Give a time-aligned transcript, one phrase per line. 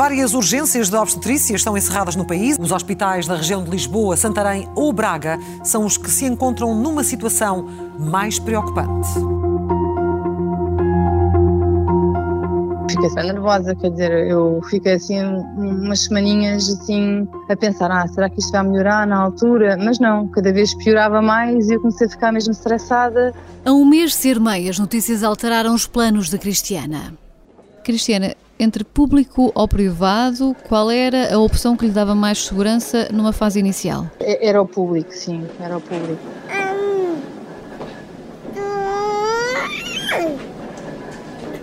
[0.00, 2.56] Várias urgências de obstetrícia estão encerradas no país.
[2.58, 7.04] Os hospitais da região de Lisboa, Santarém ou Braga são os que se encontram numa
[7.04, 9.10] situação mais preocupante.
[12.90, 18.40] Fiquei nervosa, quer dizer, eu fiquei assim umas semaninhas assim a pensar, ah, será que
[18.40, 19.76] isto vai melhorar na altura?
[19.76, 23.34] Mas não, cada vez piorava mais e eu comecei a ficar mesmo estressada.
[23.66, 27.12] A um mês de ser mãe, as notícias alteraram os planos da Cristiana.
[27.84, 33.32] Cristiana, entre público ou privado, qual era a opção que lhe dava mais segurança numa
[33.32, 34.06] fase inicial?
[34.20, 36.20] Era o público, sim, era o público.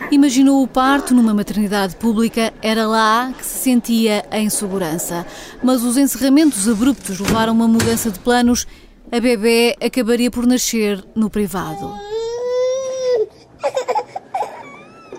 [0.09, 5.25] Imaginou o parto numa maternidade pública, era lá que se sentia em segurança.
[5.61, 8.65] Mas os encerramentos abruptos levaram a uma mudança de planos.
[9.11, 11.93] A bebê acabaria por nascer no privado.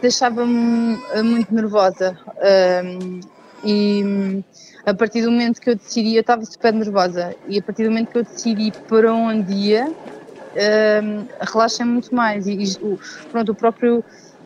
[0.00, 2.16] Deixava-me eh, muito nervosa
[2.84, 3.20] um,
[3.64, 4.44] e
[4.86, 7.90] a partir do momento que eu decidi, eu estava super nervosa e a partir do
[7.90, 12.76] momento que eu decidi para onde ia, um, relaxei muito mais e, e
[13.30, 14.04] pronto, o próprio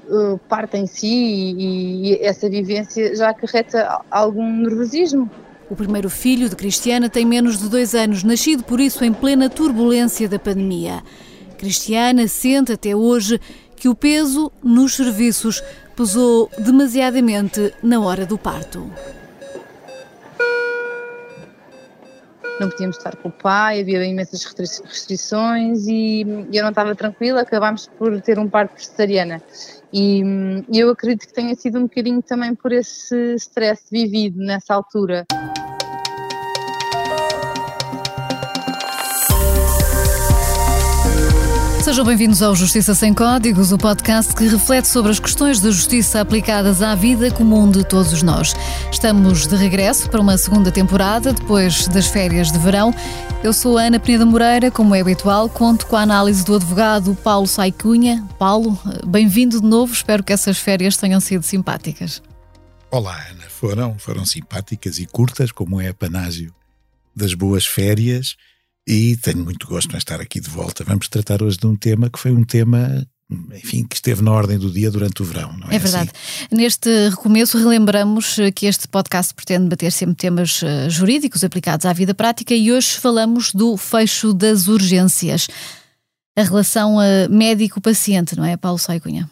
[0.08, 5.30] uh, parto em si e, e essa vivência já acarreta algum nervosismo.
[5.70, 9.48] O primeiro filho de Cristiana tem menos de dois anos, nascido por isso em plena
[9.48, 11.02] turbulência da pandemia.
[11.56, 13.40] Cristiana sente até hoje
[13.82, 15.60] que o peso nos serviços
[15.96, 18.88] pesou demasiadamente na hora do parto.
[22.60, 27.40] Não podíamos estar com o pai, havia imensas restrições e eu não estava tranquila.
[27.40, 29.42] Acabámos por ter um parto vegetariana.
[29.92, 30.22] E
[30.72, 35.26] eu acredito que tenha sido um bocadinho também por esse stress vivido nessa altura.
[41.92, 46.22] Sejam bem-vindos ao Justiça Sem Códigos, o podcast que reflete sobre as questões da justiça
[46.22, 48.54] aplicadas à vida comum de todos nós.
[48.90, 52.94] Estamos de regresso para uma segunda temporada, depois das férias de verão.
[53.44, 57.14] Eu sou a Ana Peneda Moreira, como é habitual, conto com a análise do advogado
[57.16, 58.26] Paulo Saicunha.
[58.38, 62.22] Paulo, bem-vindo de novo, espero que essas férias tenham sido simpáticas.
[62.90, 66.54] Olá, Ana, foram, foram simpáticas e curtas, como é a panágio
[67.14, 68.34] das boas férias
[68.86, 70.84] e tenho muito gosto em estar aqui de volta.
[70.84, 73.06] Vamos tratar hoje de um tema que foi um tema
[73.52, 75.76] enfim, que esteve na ordem do dia durante o verão, não é?
[75.76, 76.10] É verdade.
[76.10, 76.54] Assim?
[76.54, 82.14] Neste recomeço, relembramos que este podcast pretende bater sempre temas eh, jurídicos aplicados à vida
[82.14, 85.48] prática e hoje falamos do fecho das urgências.
[86.36, 89.30] A relação eh, médico-paciente, não é, Paulo Saicunha?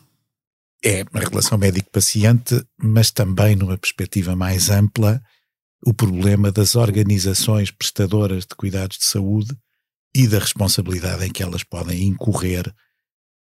[0.83, 5.21] É, a relação médico-paciente, mas também numa perspectiva mais ampla,
[5.85, 9.57] o problema das organizações prestadoras de cuidados de saúde
[10.15, 12.67] e da responsabilidade em que elas podem incorrer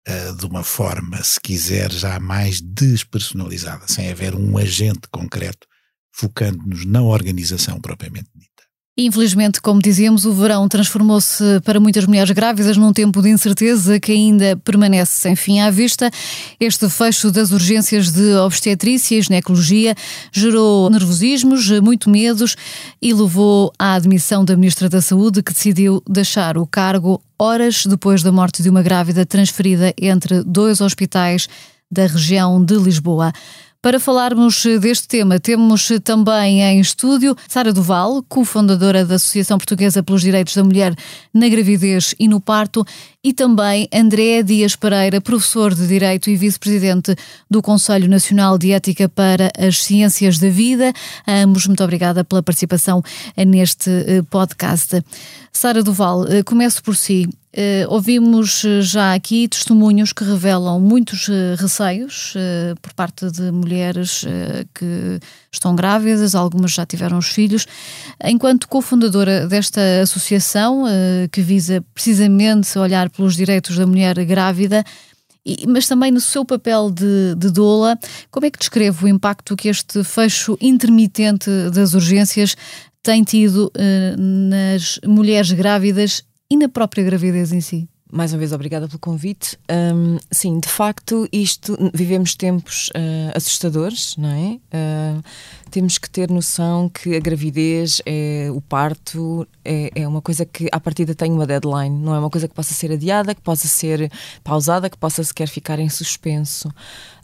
[0.08, 5.68] uh, de uma forma, se quiser, já mais despersonalizada, sem haver um agente concreto
[6.12, 8.49] focando-nos na organização propriamente dita.
[9.02, 14.12] Infelizmente, como dizíamos, o verão transformou-se para muitas mulheres grávidas num tempo de incerteza que
[14.12, 16.12] ainda permanece sem fim à vista.
[16.60, 19.96] Este fecho das urgências de obstetrícia e ginecologia
[20.34, 22.58] gerou nervosismos, muito medos
[23.02, 28.22] e levou à admissão da Ministra da Saúde, que decidiu deixar o cargo horas depois
[28.22, 31.48] da morte de uma grávida transferida entre dois hospitais
[31.90, 33.32] da região de Lisboa.
[33.82, 40.22] Para falarmos deste tema, temos também em estúdio Sara Duval, cofundadora da Associação Portuguesa pelos
[40.22, 40.94] Direitos da Mulher
[41.34, 42.86] na Gravidez e no Parto,
[43.24, 47.16] e também André Dias Pereira, professor de Direito e vice-presidente
[47.50, 50.92] do Conselho Nacional de Ética para as Ciências da Vida.
[51.26, 53.02] A ambos, muito obrigada pela participação
[53.48, 55.02] neste eh, podcast.
[55.54, 57.30] Sara Duval, eh, começo por si.
[57.52, 63.52] Uh, ouvimos eh, já aqui testemunhos que revelam muitos uh, receios uh, por parte de
[63.52, 64.24] mulheres
[64.76, 65.20] que
[65.52, 67.66] estão grávidas, algumas já tiveram os filhos.
[68.24, 70.84] Enquanto cofundadora desta associação,
[71.32, 74.84] que visa precisamente olhar pelos direitos da mulher grávida,
[75.44, 77.98] e, mas também no seu papel de, de doula,
[78.30, 82.56] como é que descreve o impacto que este fecho intermitente das urgências
[83.02, 83.72] tem tido
[84.18, 87.88] nas mulheres grávidas e na própria gravidez em si?
[88.12, 89.56] Mais uma vez, obrigada pelo convite.
[89.70, 94.60] Um, sim, de facto, isto vivemos tempos uh, assustadores, não é?
[94.76, 95.24] Uh,
[95.70, 100.68] temos que ter noção que a gravidez, é, o parto, é, é uma coisa que
[100.72, 103.68] à partida tem uma deadline, não é uma coisa que possa ser adiada, que possa
[103.68, 104.12] ser
[104.44, 106.74] pausada, que possa sequer ficar em suspenso.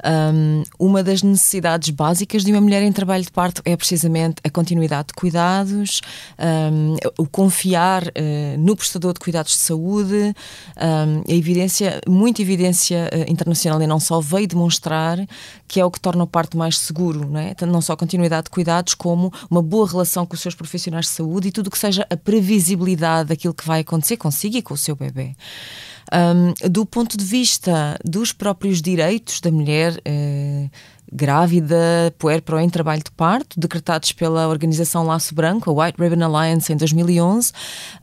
[0.05, 4.49] Um, uma das necessidades básicas de uma mulher em trabalho de parto é precisamente a
[4.51, 6.01] continuidade de cuidados,
[6.37, 8.11] um, o confiar uh,
[8.59, 10.35] no prestador de cuidados de saúde.
[10.77, 15.25] Um, a evidência, muita evidência uh, internacional e não só veio demonstrar
[15.67, 17.55] que é o que torna o parto mais seguro, não, é?
[17.65, 21.11] não só a continuidade de cuidados, como uma boa relação com os seus profissionais de
[21.11, 24.73] saúde e tudo o que seja a previsibilidade daquilo que vai acontecer consigo e com
[24.73, 25.35] o seu bebê.
[26.13, 30.69] Um, do ponto de vista dos próprios direitos da mulher, eh,
[31.11, 36.71] grávida, puerpero em trabalho de parto, decretados pela organização Laço Branco, a White Ribbon Alliance,
[36.71, 37.51] em 2011,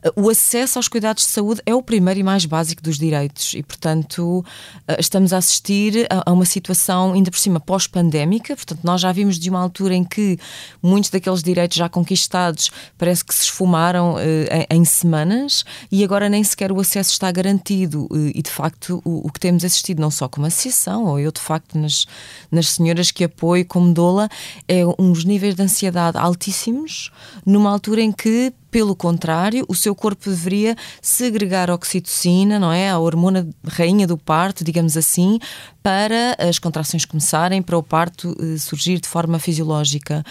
[0.03, 3.53] eh, o acesso aos cuidados de saúde é o primeiro e mais básico dos direitos
[3.53, 4.43] e, portanto,
[4.87, 8.55] eh, estamos a assistir a uma situação, ainda por cima, pós-pandémica.
[8.55, 10.37] Portanto, nós já vimos de uma altura em que
[10.81, 16.43] muitos daqueles direitos já conquistados parece que se esfumaram eh, em semanas e agora nem
[16.43, 18.07] sequer o acesso está garantido.
[18.33, 21.77] E, de facto, o, que temos assistido, não só como associação, ou eu, de facto,
[21.77, 22.05] nas,
[22.51, 24.29] nas senhoras senhoras que apoio, como doula,
[24.67, 27.11] é uns níveis de ansiedade altíssimos,
[27.45, 32.89] numa altura em que pelo contrário, o seu corpo deveria segregar oxitocina, não é?
[32.89, 35.37] A hormona rainha do parto, digamos assim,
[35.83, 40.25] para as contrações começarem, para o parto eh, surgir de forma fisiológica.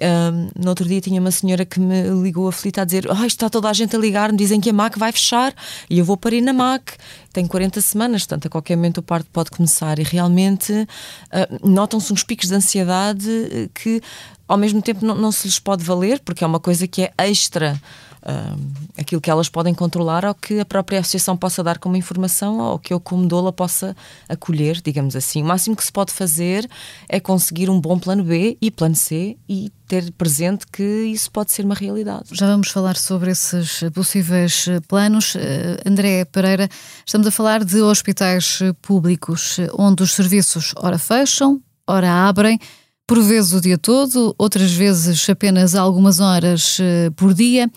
[0.00, 3.48] Um, no outro dia tinha uma senhora que me ligou aflita a dizer: oh, está
[3.48, 5.54] toda a gente a ligar-me, dizem que a MAC vai fechar
[5.88, 6.96] e eu vou parir na MAC.
[7.32, 9.98] Tem 40 semanas, portanto, a qualquer momento o parto pode começar.
[9.98, 14.00] E realmente uh, notam-se uns picos de ansiedade eh, que
[14.46, 17.12] ao mesmo tempo não, não, se lhes pode valer, porque é uma coisa que é
[17.18, 17.80] extra
[18.24, 18.60] uh,
[18.96, 22.78] aquilo que elas podem controlar ou que a própria associação possa dar como informação ou
[22.78, 23.96] que eu, como doula, possa
[24.28, 25.42] acolher, digamos assim.
[25.42, 26.68] O máximo que se pode fazer
[27.08, 31.52] é conseguir um bom plano B e plano C e ter presente que isso pode
[31.52, 32.30] ser uma realidade.
[32.32, 35.34] Já vamos falar sobre esses possíveis planos.
[35.34, 35.38] Uh,
[35.86, 36.68] André Pereira,
[37.06, 42.58] estamos a falar de hospitais públicos onde os serviços ora fecham, ora abrem
[43.06, 47.70] por vezes o dia todo, outras vezes apenas algumas horas uh, por dia.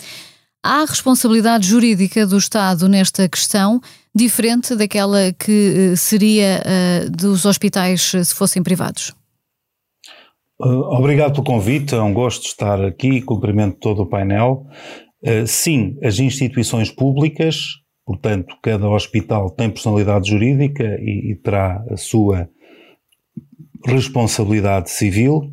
[0.64, 3.80] Há responsabilidade jurídica do Estado nesta questão,
[4.16, 9.14] diferente daquela que uh, seria uh, dos hospitais se fossem privados?
[10.60, 14.66] Obrigado pelo convite, é um gosto de estar aqui, cumprimento todo o painel.
[15.46, 17.58] Sim, as instituições públicas,
[18.04, 22.50] portanto, cada hospital tem personalidade jurídica e, e terá a sua
[23.86, 25.52] responsabilidade civil,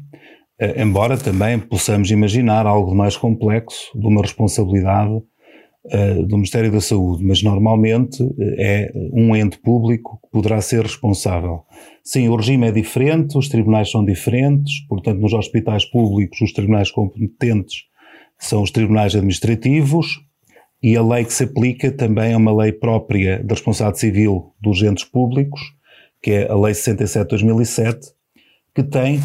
[0.59, 5.23] eh, embora também possamos imaginar algo mais complexo de uma responsabilidade
[5.91, 10.83] eh, do Ministério da Saúde, mas normalmente eh, é um ente público que poderá ser
[10.83, 11.65] responsável.
[12.03, 16.91] Sim, o regime é diferente, os tribunais são diferentes, portanto, nos hospitais públicos, os tribunais
[16.91, 17.83] competentes
[18.39, 20.21] são os tribunais administrativos
[20.83, 24.83] e a lei que se aplica também é uma lei própria da responsabilidade civil dos
[24.83, 25.61] entes públicos,
[26.25, 28.09] que é a Lei 67 de 2007,
[28.75, 29.21] que tem,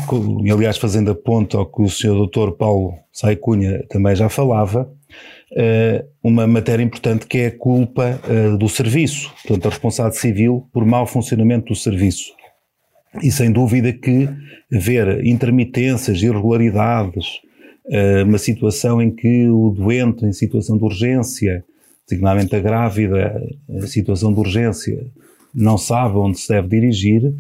[0.51, 2.28] aliás fazendo a ponto ao que o Sr.
[2.28, 2.51] Dr.
[2.57, 4.92] Paulo Saicunha também já falava,
[5.56, 10.68] eh, uma matéria importante que é a culpa eh, do serviço, portanto a responsabilidade civil
[10.74, 12.34] por mau funcionamento do serviço.
[13.24, 14.28] E sem dúvida que
[14.69, 17.40] ver intermitências, irregularidades,
[17.90, 21.63] eh, uma situação em que o doente em situação de urgência,
[22.06, 25.07] designadamente a grávida, em situação de urgência,
[25.54, 27.34] não sabe onde se deve dirigir,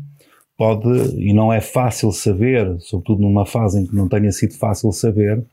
[0.57, 4.91] pode, e não é fácil saber, sobretudo numa fase em que não tenha sido fácil
[4.91, 5.43] saber,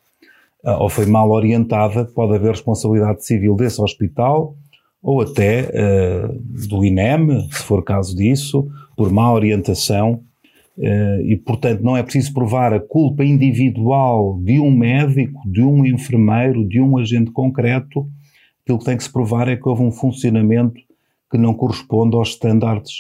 [0.65, 4.57] ah, ou foi mal orientada, pode haver responsabilidade civil desse hospital
[5.07, 8.67] ou até uh, do INEM, se for caso disso,
[8.97, 10.21] por má orientação.
[10.77, 15.87] Uh, e, portanto, não é preciso provar a culpa individual de um médico, de um
[15.87, 18.09] enfermeiro, de um agente concreto.
[18.65, 20.81] Aquilo que tem que se provar é que houve um funcionamento
[21.31, 22.93] que não corresponde aos estándares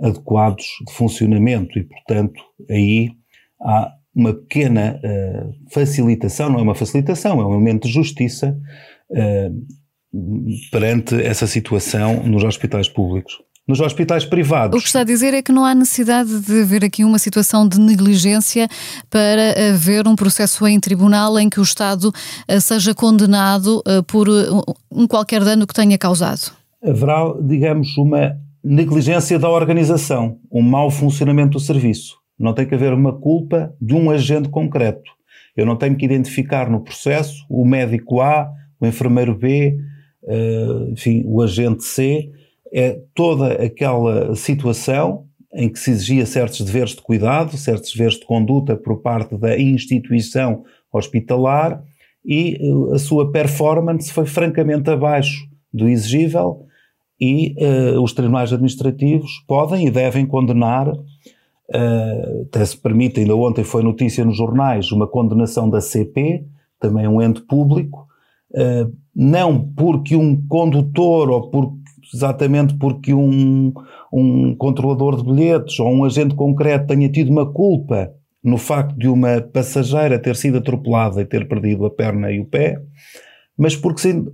[0.00, 3.10] adequados de funcionamento e, portanto, aí
[3.60, 8.56] há uma pequena uh, facilitação, não é uma facilitação, é um elemento de justiça
[9.10, 9.66] uh,
[10.70, 13.38] perante essa situação nos hospitais públicos.
[13.66, 14.76] Nos hospitais privados.
[14.76, 17.66] O que está a dizer é que não há necessidade de haver aqui uma situação
[17.66, 18.68] de negligência
[19.08, 24.28] para haver um processo em tribunal em que o Estado uh, seja condenado por
[24.90, 26.61] um qualquer dano que tenha causado.
[26.82, 32.16] Haverá, digamos, uma negligência da organização, um mau funcionamento do serviço.
[32.38, 35.10] Não tem que haver uma culpa de um agente concreto.
[35.56, 39.76] Eu não tenho que identificar no processo o médico A, o enfermeiro B,
[40.24, 42.30] uh, enfim, o agente C.
[42.72, 48.24] É toda aquela situação em que se exigia certos deveres de cuidado, certos deveres de
[48.24, 51.82] conduta por parte da instituição hospitalar
[52.24, 52.58] e
[52.92, 56.66] a sua performance foi francamente abaixo do exigível
[57.22, 63.62] e uh, os tribunais administrativos podem e devem condenar, uh, até se permite, ainda ontem
[63.62, 66.44] foi notícia nos jornais, uma condenação da CP,
[66.80, 68.08] também um ente público,
[68.50, 71.72] uh, não porque um condutor ou por,
[72.12, 73.72] exatamente porque um,
[74.12, 78.12] um controlador de bilhetes ou um agente concreto tenha tido uma culpa
[78.42, 82.44] no facto de uma passageira ter sido atropelada e ter perdido a perna e o
[82.44, 82.82] pé,
[83.56, 84.24] mas porque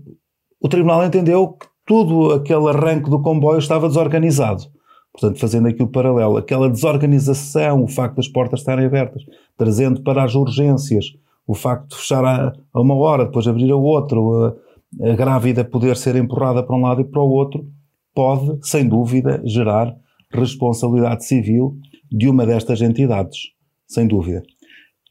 [0.59, 4.65] o tribunal entendeu que todo aquele arranque do comboio estava desorganizado.
[5.11, 9.23] Portanto, fazendo aqui o paralelo, aquela desorganização, o facto das portas estarem abertas,
[9.57, 11.07] trazendo para as urgências
[11.47, 15.65] o facto de fechar a, a uma hora, depois abrir a outra, a, a grávida
[15.65, 17.67] poder ser empurrada para um lado e para o outro,
[18.15, 19.97] pode, sem dúvida, gerar
[20.31, 21.79] responsabilidade civil
[22.13, 23.53] de uma destas entidades.
[23.87, 24.43] Sem dúvida.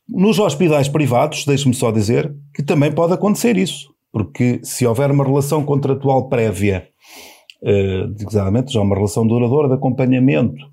[0.07, 3.96] Nos hospitais privados, deixe-me só dizer que também pode acontecer isso.
[4.17, 6.87] Porque se houver uma relação contratual prévia,
[7.61, 10.65] uh, já uma relação duradoura de acompanhamento,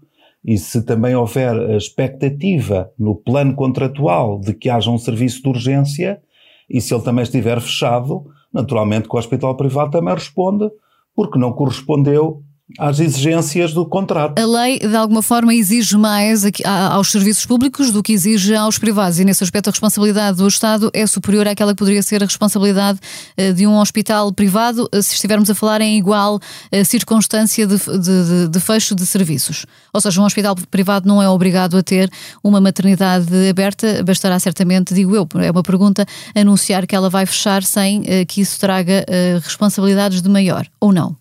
[0.42, 5.48] e se também houver a expectativa no plano contratual de que haja um serviço de
[5.50, 6.22] urgência,
[6.70, 10.70] e se ele também estiver fechado, naturalmente que o hospital privado também responde,
[11.14, 12.42] porque não correspondeu
[12.78, 14.38] às exigências do contrato.
[14.38, 16.44] A lei, de alguma forma, exige mais
[16.90, 20.90] aos serviços públicos do que exige aos privados, e nesse aspecto a responsabilidade do Estado
[20.94, 22.98] é superior àquela que poderia ser a responsabilidade
[23.36, 26.40] eh, de um hospital privado, eh, se estivermos a falar em igual
[26.72, 29.66] eh, circunstância de, de, de fecho de serviços.
[29.92, 32.10] Ou seja, um hospital privado não é obrigado a ter
[32.42, 37.62] uma maternidade aberta, bastará certamente, digo eu, é uma pergunta, anunciar que ela vai fechar
[37.62, 39.04] sem que isso traga
[39.42, 41.16] responsabilidades de maior, ou não?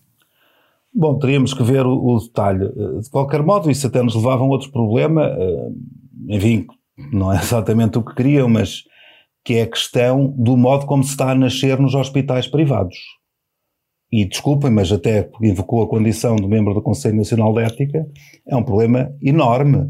[0.94, 2.68] Bom, teríamos que ver o, o, detalhe.
[3.02, 5.68] De qualquer modo, isso até nos levava a um outro problema, eh,
[6.28, 6.66] enfim,
[7.12, 8.84] não é exatamente o que queriam, mas
[9.44, 12.96] que é a questão do modo como se está a nascer nos hospitais privados.
[14.10, 18.06] E desculpem, mas até invocou a condição de membro do Conselho Nacional de Ética,
[18.46, 19.88] é um problema enorme.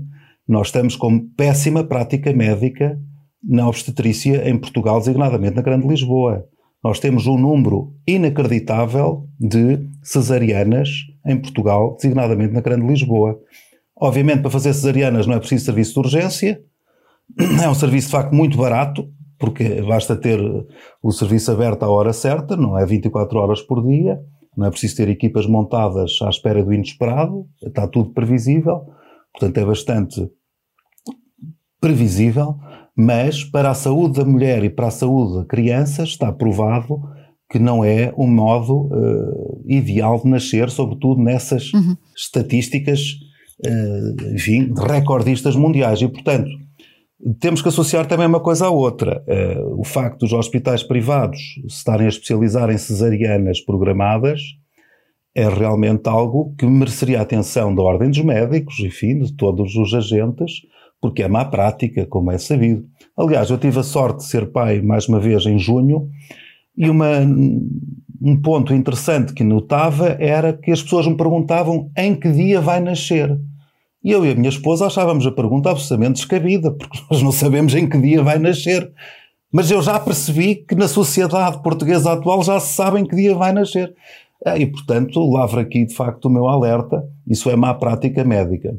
[0.49, 2.99] Nós estamos com péssima prática médica
[3.43, 6.47] na obstetrícia em Portugal, designadamente na Grande Lisboa
[6.85, 10.91] nós temos um número inacreditável de cesarianas
[11.27, 13.41] em Portugal, designadamente na Grande Lisboa.
[13.97, 16.63] Obviamente, para fazer cesarianas não é preciso serviço de urgência,
[17.65, 20.39] é um serviço de facto muito barato, porque basta ter
[21.03, 22.85] o serviço aberto à hora certa, não é?
[22.85, 24.21] 24 horas por dia,
[24.55, 28.85] não é preciso ter equipas montadas à espera do inesperado, está tudo previsível,
[29.33, 30.31] portanto é bastante
[31.81, 32.59] previsível
[32.97, 37.01] mas para a saúde da mulher e para a saúde da criança está provado
[37.51, 41.97] que não é um modo uh, ideal de nascer, sobretudo nessas uhum.
[42.17, 43.01] estatísticas,
[43.65, 46.01] uh, enfim, recordistas mundiais.
[46.01, 46.49] E, portanto,
[47.41, 49.23] temos que associar também uma coisa à outra.
[49.29, 54.41] Uh, o facto dos hospitais privados se estarem a especializar em cesarianas programadas
[55.35, 59.93] é realmente algo que mereceria a atenção da ordem dos médicos, enfim, de todos os
[59.93, 60.53] agentes,
[61.05, 62.87] porque é má prática, como é sabido.
[63.15, 66.09] Aliás, eu tive a sorte de ser pai mais uma vez em junho
[66.75, 67.21] e uma,
[68.23, 72.81] um ponto interessante que notava era que as pessoas me perguntavam em que dia vai
[72.81, 73.39] nascer.
[74.03, 77.75] E eu e a minha esposa achávamos a pergunta absolutamente descabida, porque nós não sabemos
[77.75, 78.91] em que dia vai nascer.
[79.53, 83.35] Mas eu já percebi que na sociedade portuguesa atual já se sabe em que dia
[83.35, 83.95] vai nascer.
[84.43, 87.07] Ah, e, portanto, lavro aqui de facto o meu alerta.
[87.29, 88.75] Isso é má prática médica.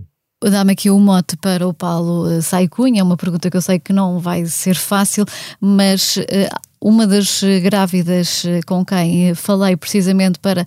[0.49, 3.79] Dá-me aqui um mote para o Paulo eh, Saicunha, é uma pergunta que eu sei
[3.79, 5.25] que não vai ser fácil,
[5.59, 6.47] mas eh,
[6.79, 10.63] uma das grávidas eh, com quem falei precisamente para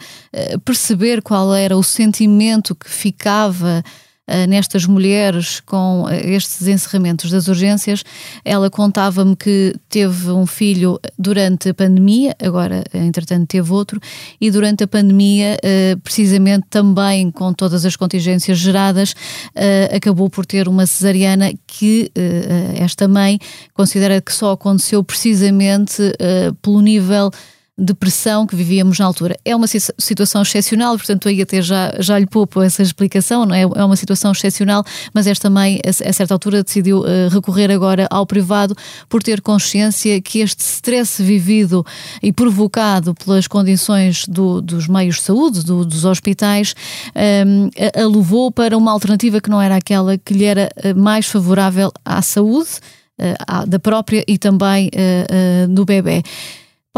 [0.64, 3.84] perceber qual era o sentimento que ficava
[4.46, 8.04] nestas mulheres com eh, estes encerramentos das urgências.
[8.44, 14.00] Ela contava-me que teve um filho durante a pandemia, agora, entretanto, teve outro,
[14.40, 19.14] e durante a pandemia, eh, precisamente também com todas as contingências geradas,
[19.94, 22.10] acabou por ter uma cesariana que
[22.76, 23.38] esta mãe
[23.74, 26.02] considera que só aconteceu precisamente
[26.62, 27.30] pelo nível
[27.78, 29.38] depressão que vivíamos na altura.
[29.44, 33.62] É uma situação excepcional, portanto, aí até já, já lhe poupo essa explicação, não é?
[33.62, 38.26] É uma situação excepcional, mas esta mãe, a, certa altura, decidiu uh, recorrer agora ao
[38.26, 38.74] privado
[39.08, 41.86] por ter consciência que este stress vivido
[42.20, 46.74] e provocado pelas condições do, dos meios de saúde, do, dos hospitais,
[47.46, 50.94] um, a, a levou para uma alternativa que não era aquela que lhe era eh,
[50.94, 52.70] mais favorável à saúde.
[53.20, 54.88] Uh, da própria e também
[55.68, 56.22] do bebê.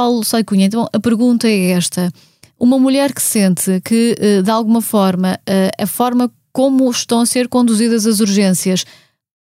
[0.00, 2.10] Paulo Sai Cunha, então a pergunta é esta.
[2.58, 7.26] Uma mulher que sente que, eh, de alguma forma, eh, a forma como estão a
[7.26, 8.86] ser conduzidas as urgências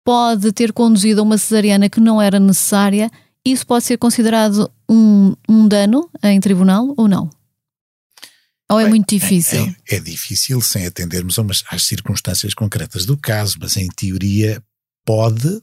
[0.04, 3.12] pode ter conduzido a uma cesariana que não era necessária
[3.46, 7.30] Isso pode ser considerado um, um dano em tribunal ou não?
[8.68, 9.60] Ou é Bem, muito difícil?
[9.60, 14.60] É, é, é, difícil sem atendermos umas, às circunstâncias concretas do caso, mas em teoria
[15.06, 15.62] pode,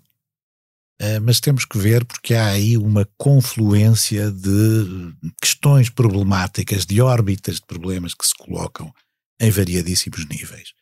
[1.23, 7.67] mas temos que ver porque há aí uma confluência de questões problemáticas, de órbitas de
[7.67, 8.93] problemas que se colocam
[9.41, 10.73] em variadíssimos níveis.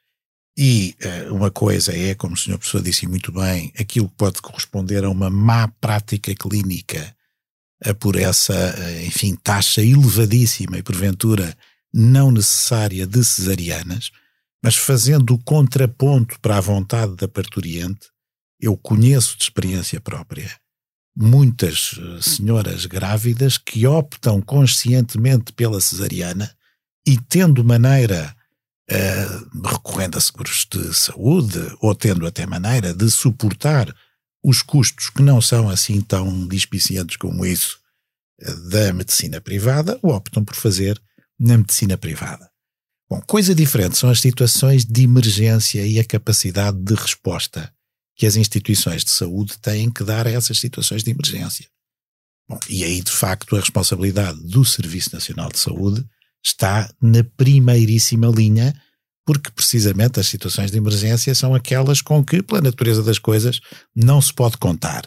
[0.56, 4.42] E uh, uma coisa é, como o senhor professor disse muito bem, aquilo que pode
[4.42, 7.16] corresponder a uma má prática clínica
[7.98, 8.54] por essa,
[9.04, 11.56] enfim, taxa elevadíssima e porventura
[11.92, 14.10] não necessária de cesarianas,
[14.62, 18.11] mas fazendo o contraponto para a vontade da parturiente,
[18.62, 20.50] eu conheço de experiência própria
[21.14, 26.50] muitas senhoras grávidas que optam conscientemente pela cesariana
[27.06, 28.34] e tendo maneira
[28.90, 33.94] uh, recorrendo a seguros de saúde ou tendo até maneira de suportar
[34.42, 37.78] os custos que não são assim tão dispicientes como isso
[38.42, 41.00] uh, da medicina privada, ou optam por fazer
[41.38, 42.50] na medicina privada.
[43.10, 47.70] Bom, coisa diferente são as situações de emergência e a capacidade de resposta
[48.22, 51.66] que as instituições de saúde têm que dar a essas situações de emergência.
[52.48, 56.06] Bom, e aí, de facto, a responsabilidade do Serviço Nacional de Saúde
[56.40, 58.80] está na primeiríssima linha,
[59.26, 63.58] porque precisamente as situações de emergência são aquelas com que, pela natureza das coisas,
[63.92, 65.04] não se pode contar.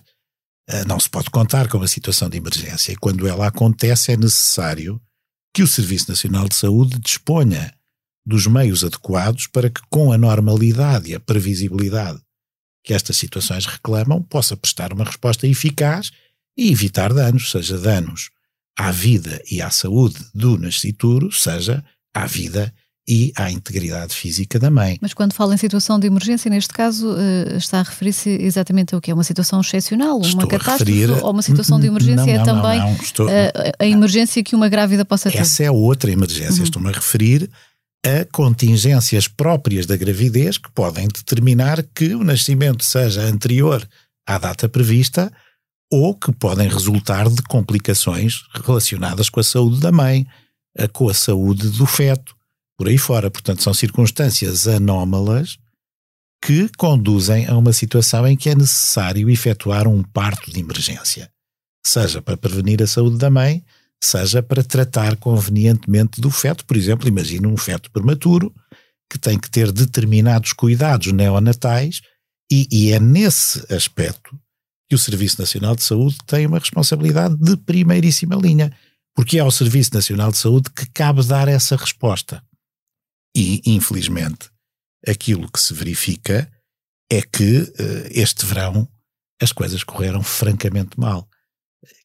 [0.67, 2.91] Ah, não se pode contar com a situação de emergência.
[2.91, 5.01] E quando ela acontece, é necessário
[5.53, 7.74] que o Serviço Nacional de Saúde disponha
[8.25, 12.25] dos meios adequados para que, com a normalidade e a previsibilidade
[12.86, 16.12] que estas situações reclamam, possa prestar uma resposta eficaz
[16.56, 18.30] e evitar danos, seja danos
[18.77, 22.72] à vida e à saúde do nascituro, seja à vida
[23.08, 24.98] e à integridade física da mãe.
[25.01, 29.01] Mas quando fala em situação de emergência, neste caso, eh, está a referir-se exatamente ao
[29.01, 31.24] que é uma situação excepcional, estou uma catástrofe referir...
[31.24, 33.27] ou uma situação de emergência não, não, é também não, estou...
[33.27, 35.38] a, eh, a, emergência que uma grávida possa ter.
[35.38, 36.58] Essa é outra emergência.
[36.58, 36.63] Uhum.
[36.63, 37.50] Estou-me a referir
[38.05, 43.88] a contingências próprias da gravidez que podem determinar que o nascimento seja anterior
[44.27, 45.33] à data prevista
[45.91, 50.27] ou que podem resultar de complicações relacionadas com a saúde da mãe,
[50.93, 52.35] com a saúde do feto,
[52.77, 53.31] por aí fora.
[53.31, 55.57] Portanto, são circunstâncias anómalas
[56.43, 61.32] que conduzem a uma situação em que é necessário efetuar um parto de emergência,
[61.84, 63.63] seja para prevenir a saúde da mãe,
[64.03, 66.65] seja para tratar convenientemente do feto.
[66.65, 68.53] Por exemplo, imagine um feto prematuro
[69.10, 72.01] que tem que ter determinados cuidados neonatais,
[72.51, 74.38] e, e é nesse aspecto
[74.89, 78.75] que o Serviço Nacional de Saúde tem uma responsabilidade de primeiríssima linha,
[79.15, 82.43] porque é ao Serviço Nacional de Saúde que cabe dar essa resposta.
[83.36, 84.49] E, infelizmente,
[85.08, 86.51] aquilo que se verifica
[87.12, 88.88] é que uh, este verão
[89.41, 91.27] as coisas correram francamente mal.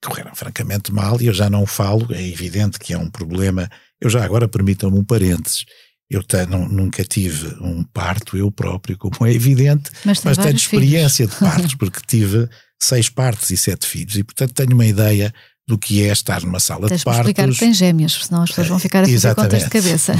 [0.02, 3.68] Correram francamente mal e eu já não falo, é evidente que é um problema.
[4.00, 5.64] Eu já agora permitam-me um parênteses.
[6.10, 11.28] Eu tenho, nunca tive um parto eu próprio, como é evidente, mas, mas tenho experiência
[11.28, 11.38] filhos.
[11.38, 12.48] de partos, porque tive
[12.82, 15.32] seis partos e sete filhos, e portanto tenho uma ideia
[15.68, 17.20] do que é estar numa sala Tens de partos.
[17.20, 20.14] explicar que tem gêmeos, senão as pessoas vão ficar a fazer contas de cabeça.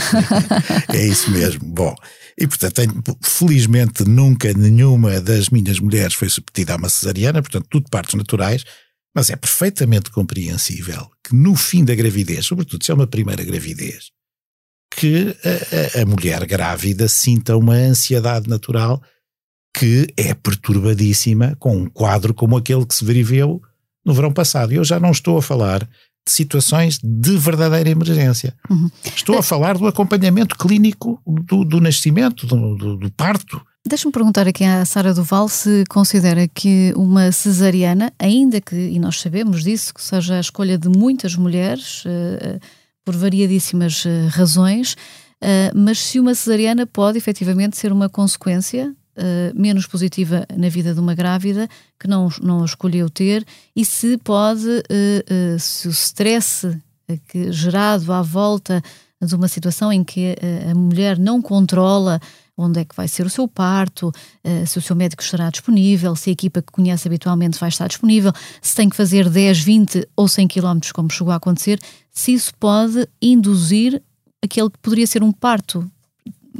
[0.94, 1.64] é isso mesmo.
[1.64, 1.92] Bom,
[2.38, 7.66] e portanto, tenho, felizmente nunca nenhuma das minhas mulheres foi submetida a uma cesariana, portanto,
[7.68, 8.64] tudo partos naturais,
[9.14, 14.11] mas é perfeitamente compreensível que no fim da gravidez, sobretudo se é uma primeira gravidez,
[14.94, 15.37] que
[15.96, 19.01] a, a, mulher grávida sinta uma ansiedade natural
[19.77, 23.62] que é perturbadíssima com um quadro como aquele que se viveu
[24.05, 24.73] no verão passado.
[24.73, 28.55] Eu já não estou a falar de situações de verdadeira emergência.
[28.68, 28.90] Uhum.
[29.14, 33.64] Estou a falar do acompanhamento clínico do, do nascimento, do, do, do parto.
[33.87, 39.19] Deixa-me perguntar aqui à Sara Duval se considera que uma cesariana, ainda que, e nós
[39.19, 42.61] sabemos disso, que seja a escolha de muitas mulheres, uh,
[43.03, 48.95] por variadíssimas uh, razões, uh, mas se uma cesariana pode efetivamente ser uma consequência
[49.55, 53.45] menos positiva na vida de uma grávida que não, não escolheu ter
[53.77, 54.62] e se pode,
[55.59, 56.66] se o stress
[57.29, 58.81] que, gerado à volta
[59.21, 60.35] de uma situação em que
[60.71, 62.19] a mulher não controla
[62.61, 64.12] onde é que vai ser o seu parto,
[64.66, 68.33] se o seu médico estará disponível, se a equipa que conhece habitualmente vai estar disponível,
[68.61, 72.53] se tem que fazer 10, 20 ou 100 quilómetros, como chegou a acontecer, se isso
[72.59, 74.03] pode induzir
[74.42, 75.90] aquele que poderia ser um parto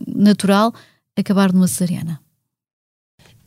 [0.07, 0.73] natural
[1.17, 2.21] acabar numa cesariana.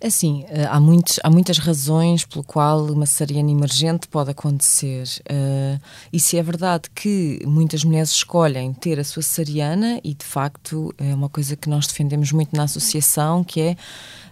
[0.03, 5.07] Assim, há, muitos, há muitas razões pelo qual uma cesariana emergente pode acontecer.
[5.21, 10.25] Uh, e se é verdade que muitas mulheres escolhem ter a sua cesariana, e de
[10.25, 13.77] facto é uma coisa que nós defendemos muito na associação, que é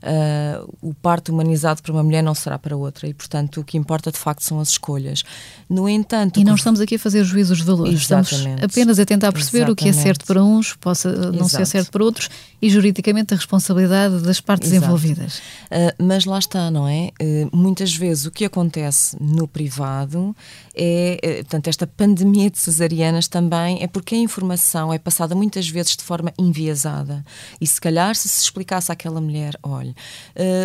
[0.03, 3.77] uh, o parto humanizado para uma mulher não será para outra e, portanto, o que
[3.77, 5.23] importa de facto são as escolhas.
[5.69, 6.39] No entanto.
[6.39, 8.33] E não estamos aqui a fazer juízos de valores, Exatamente.
[8.33, 9.81] estamos apenas a tentar perceber Exatamente.
[9.81, 11.49] o que é certo para uns, possa não Exato.
[11.49, 12.29] ser certo para outros
[12.61, 14.85] e juridicamente a responsabilidade das partes Exato.
[14.85, 15.37] envolvidas.
[15.37, 17.11] Uh, mas lá está, não é?
[17.21, 20.35] Uh, muitas vezes o que acontece no privado
[20.75, 25.67] é, uh, portanto, esta pandemia de cesarianas também é porque a informação é passada muitas
[25.69, 27.23] vezes de forma enviesada.
[27.59, 29.93] E se calhar, se se explicasse àquela mulher, olha,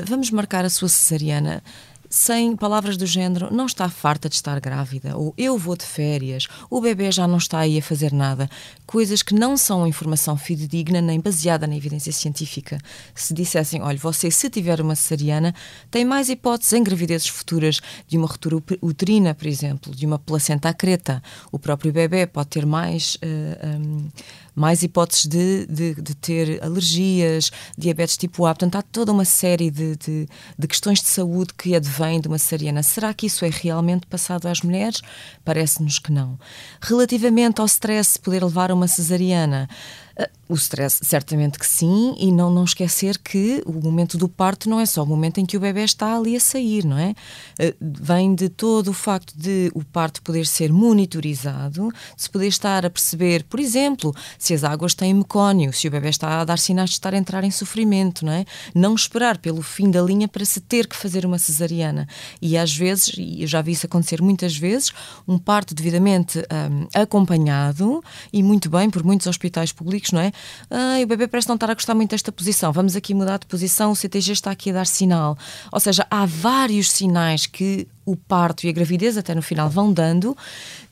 [0.07, 1.62] vamos marcar a sua cesariana
[2.11, 6.47] sem palavras do género, não está farta de estar grávida, ou eu vou de férias,
[6.71, 8.49] o bebê já não está aí a fazer nada.
[8.87, 12.79] Coisas que não são informação fidedigna nem baseada na evidência científica.
[13.14, 15.55] Se dissessem, olha, você se tiver uma cesariana,
[15.90, 20.69] tem mais hipóteses em gravidezes futuras de uma ruptura uterina, por exemplo, de uma placenta
[20.69, 21.23] acreta.
[21.51, 23.16] O próprio bebê pode ter mais.
[23.16, 24.09] Uh, um,
[24.57, 28.55] mais hipóteses de, de, de, ter alergias, diabetes tipo A.
[28.55, 30.27] Portanto, há toda uma série de, de,
[30.59, 32.83] de questões de saúde que advêm de uma cesariana.
[32.83, 35.03] Será que isso é realmente passado às mulheres?
[35.45, 36.38] Parece-nos que não.
[36.81, 39.69] Relativamente ao stress poder levar a uma cesariana,
[40.48, 44.78] o stress, certamente que sim, e não, não esquecer que o momento do parto não
[44.78, 47.14] é só o momento em que o bebê está ali a sair, não é?
[47.59, 52.87] Eh, vem de todo o facto de o parto poder ser monitorizado, se poder estar
[52.87, 56.59] a perceber, por exemplo, se as águas têm mecónio, se o bebê está a dar
[56.59, 58.44] sinais de estar a entrar em sofrimento, não é?
[58.74, 62.09] Não esperar pelo fim da linha para se ter que fazer uma cesariana.
[62.40, 64.92] E às vezes, e eu já vi isso acontecer muitas vezes,
[65.26, 70.32] um parto devidamente um, acompanhado e muito bem por muitos hospitais públicos, não é?
[70.70, 73.46] Ah, o bebê parece não estar a gostar muito desta posição, vamos aqui mudar de
[73.46, 75.37] posição, o CTG está aqui a dar sinal.
[75.72, 79.92] Ou seja, há vários sinais que o parto e a gravidez, até no final, vão
[79.92, 80.37] dando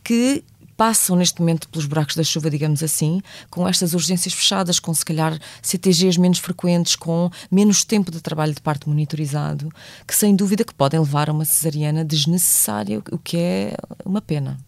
[0.02, 0.44] que
[0.76, 5.04] passam neste momento pelos buracos da chuva, digamos assim, com estas urgências fechadas, com se
[5.04, 9.70] calhar CTGs menos frequentes, com menos tempo de trabalho de parto monitorizado,
[10.06, 14.58] que sem dúvida que podem levar a uma cesariana desnecessária, o que é uma pena.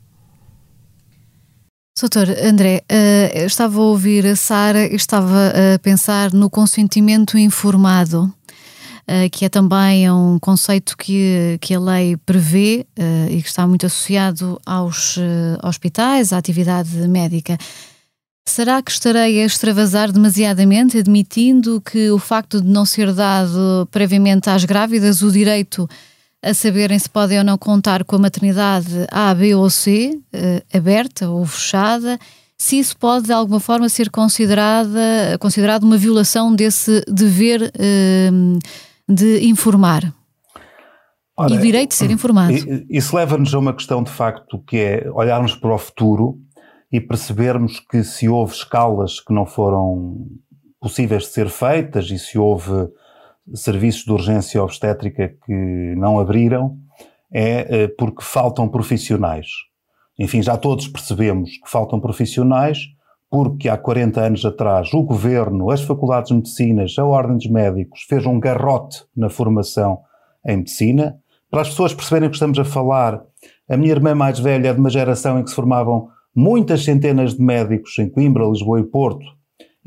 [1.99, 8.25] Doutor André, uh, estava a ouvir a Sara e estava a pensar no consentimento informado,
[8.25, 13.67] uh, que é também um conceito que, que a lei prevê uh, e que está
[13.67, 15.19] muito associado aos
[15.65, 17.57] hospitais, à atividade médica.
[18.47, 24.51] Será que estarei a extravasar demasiadamente, admitindo que o facto de não ser dado previamente
[24.51, 25.89] às grávidas o direito
[26.43, 30.77] a saberem se podem ou não contar com a maternidade A, B ou C, uh,
[30.77, 32.19] aberta ou fechada,
[32.59, 38.59] se isso pode de alguma forma ser considerada, considerado uma violação desse dever uh,
[39.09, 40.13] de informar.
[41.37, 42.55] Ora, e o direito de ser informado.
[42.89, 46.39] Isso leva-nos a uma questão de facto que é olharmos para o futuro
[46.91, 50.17] e percebermos que se houve escalas que não foram
[50.81, 52.89] possíveis de ser feitas e se houve
[53.55, 56.79] serviços de urgência obstétrica que não abriram
[57.33, 59.47] é eh, porque faltam profissionais.
[60.19, 62.79] Enfim, já todos percebemos que faltam profissionais
[63.31, 68.03] porque há 40 anos atrás o governo, as faculdades de medicina, a ordem dos médicos
[68.09, 69.99] fez um garrote na formação
[70.47, 71.17] em medicina.
[71.51, 73.23] Para as pessoas perceberem o que estamos a falar,
[73.69, 77.35] a minha irmã mais velha é de uma geração em que se formavam muitas centenas
[77.35, 79.36] de médicos em Coimbra, Lisboa e Porto,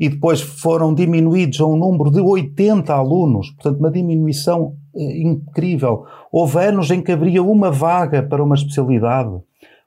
[0.00, 6.06] e depois foram diminuídos a um número de 80 alunos, portanto, uma diminuição eh, incrível.
[6.32, 9.30] Houve anos em que havia uma vaga para uma especialidade,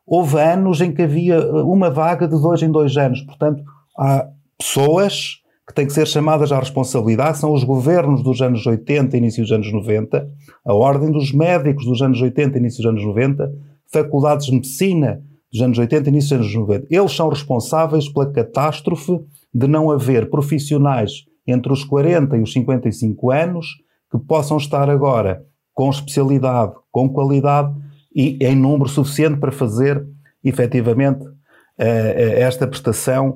[0.05, 3.21] houve anos em que havia eh, uma vaga de dois em dois anos.
[3.21, 3.63] Portanto,
[3.97, 9.15] há pessoas que têm que ser chamadas à responsabilidade, são os governos dos anos 80
[9.15, 10.29] e início dos anos 90,
[10.63, 13.51] a ordem dos médicos dos anos 80 e início dos anos 90,
[13.91, 16.87] faculdades de medicina dos anos 80 e início dos anos 90.
[16.91, 19.19] Eles são responsáveis pela catástrofe
[19.53, 23.67] de não haver profissionais entre os 40 e os 55 anos
[24.11, 27.73] que possam estar agora com especialidade, com qualidade
[28.15, 30.05] e em número suficiente para fazer
[30.43, 31.25] efetivamente
[31.77, 33.35] eh, eh, esta prestação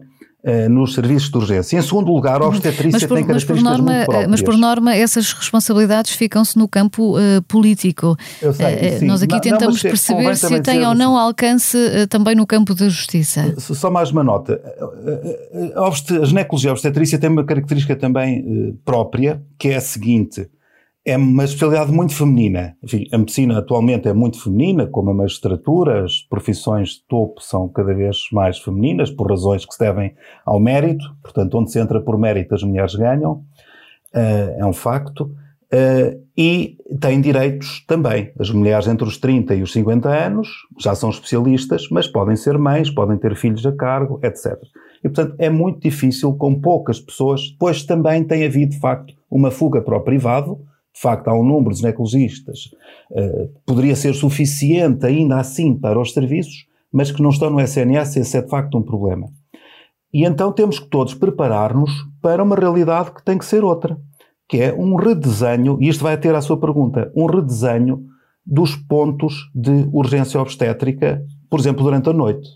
[0.70, 1.78] nos serviços de urgência.
[1.78, 4.32] Em segundo lugar, a obstetrícia por, tem características norma, muito próprias.
[4.32, 8.16] Mas por norma essas responsabilidades ficam-se no campo uh, político.
[8.42, 11.78] Eu sei, uh, nós aqui não, tentamos não, perceber se tem ou não alcance
[12.10, 13.54] também no campo da justiça.
[13.58, 14.62] Só mais uma nota.
[15.76, 20.48] A ginecologia a obstetrícia tem uma característica também própria, que é a seguinte
[21.08, 22.76] é uma especialidade muito feminina.
[22.84, 27.70] Enfim, a medicina atualmente é muito feminina, como a magistratura, as profissões de topo são
[27.70, 30.14] cada vez mais femininas, por razões que se devem
[30.46, 33.36] ao mérito, portanto, onde se entra por mérito as mulheres ganham,
[34.14, 38.34] uh, é um facto, uh, e têm direitos também.
[38.38, 42.58] As mulheres entre os 30 e os 50 anos já são especialistas, mas podem ser
[42.58, 44.62] mães, podem ter filhos a cargo, etc.
[45.02, 49.50] E, portanto, é muito difícil com poucas pessoas, pois também tem havido, de facto, uma
[49.50, 50.60] fuga para o privado,
[50.98, 52.72] de facto há um número de ginecologistas,
[53.12, 58.18] uh, poderia ser suficiente ainda assim para os serviços, mas que não estão no SNS,
[58.18, 59.28] esse é de facto um problema.
[60.12, 63.96] E então temos que todos preparar-nos para uma realidade que tem que ser outra,
[64.50, 68.04] que é um redesenho, e isto vai ter a sua pergunta, um redesenho
[68.44, 72.50] dos pontos de urgência obstétrica, por exemplo, durante a noite.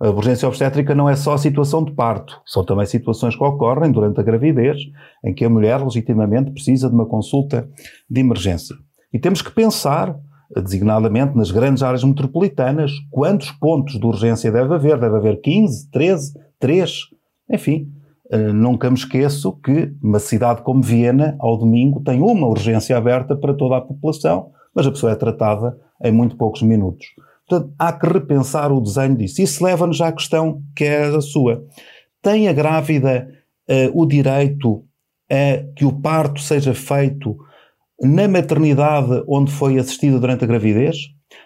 [0.00, 3.92] A urgência obstétrica não é só a situação de parto, são também situações que ocorrem
[3.92, 4.78] durante a gravidez,
[5.22, 7.68] em que a mulher legitimamente precisa de uma consulta
[8.08, 8.74] de emergência.
[9.12, 10.16] E temos que pensar,
[10.56, 14.98] designadamente nas grandes áreas metropolitanas, quantos pontos de urgência deve haver.
[14.98, 16.92] Deve haver 15, 13, 3,
[17.50, 17.92] enfim.
[18.30, 23.36] Eh, nunca me esqueço que uma cidade como Viena, ao domingo, tem uma urgência aberta
[23.36, 27.06] para toda a população, mas a pessoa é tratada em muito poucos minutos.
[27.50, 29.42] Portanto, há que repensar o desenho disso.
[29.42, 31.64] Isso leva-nos à questão que é a sua.
[32.22, 33.28] Tem a grávida
[33.68, 34.84] uh, o direito
[35.28, 37.36] a que o parto seja feito
[38.00, 40.96] na maternidade onde foi assistida durante a gravidez?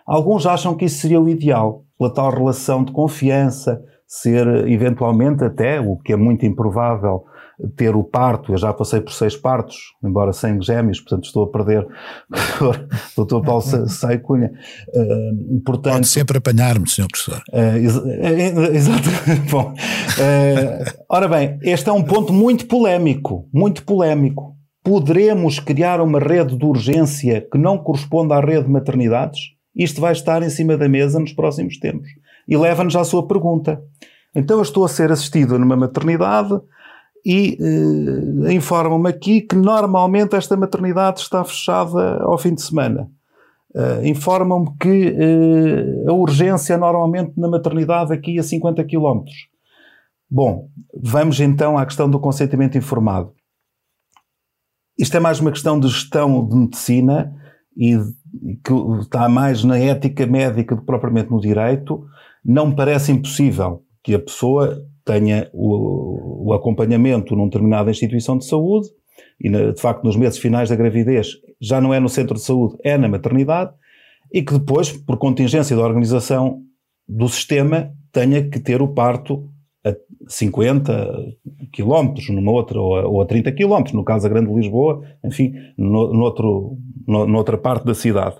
[0.06, 5.80] Alguns acham que isso seria o ideal, pela tal relação de confiança, ser eventualmente até,
[5.80, 7.24] o que é muito improvável,
[7.76, 11.50] ter o parto, eu já passei por seis partos, embora sem gêmeos, portanto estou a
[11.50, 11.86] perder
[13.16, 13.44] o Dr.
[13.44, 14.50] Paulo Sai Cunha.
[14.88, 17.06] Uh, portanto, Pode sempre apanhar-me, Sr.
[17.08, 17.42] Professor.
[17.52, 17.96] Uh, ex
[18.74, 19.08] exato.
[19.50, 24.54] Bom, uh, ora bem, este é um ponto muito polémico, muito polémico.
[24.82, 29.40] Poderemos criar uma rede de urgência que não corresponda à rede de maternidades?
[29.74, 32.08] Isto vai estar em cima da mesa nos próximos tempos.
[32.46, 33.80] E leva-nos à sua pergunta.
[34.34, 36.60] Então eu estou a ser assistido numa maternidade,
[37.24, 43.10] e uh, informam-me aqui que normalmente esta maternidade está fechada ao fim de semana.
[43.74, 49.24] Uh, informam-me que uh, a urgência normalmente na maternidade aqui a 50 km.
[50.30, 53.32] Bom, vamos então à questão do consentimento informado.
[54.98, 57.34] Isto é mais uma questão de gestão de medicina
[57.76, 57.96] e
[58.62, 62.06] que está mais na ética médica do que propriamente no direito.
[62.44, 68.46] Não me parece impossível que a pessoa tenha o, o acompanhamento numa determinada instituição de
[68.46, 68.88] saúde,
[69.40, 71.28] e de facto nos meses finais da gravidez
[71.60, 73.72] já não é no centro de saúde, é na maternidade,
[74.32, 76.62] e que depois, por contingência da organização
[77.08, 79.48] do sistema, tenha que ter o parto
[79.84, 79.94] a
[80.28, 81.34] 50
[81.72, 85.52] quilómetros numa outra, ou a, ou a 30 quilómetros, no caso da Grande Lisboa, enfim,
[85.76, 88.36] no, no noutra parte da cidade.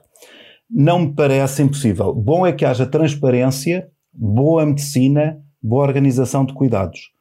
[0.70, 2.14] Não me parece impossível.
[2.14, 7.14] Bom é que haja transparência, boa medicina, boa organização de cuidados.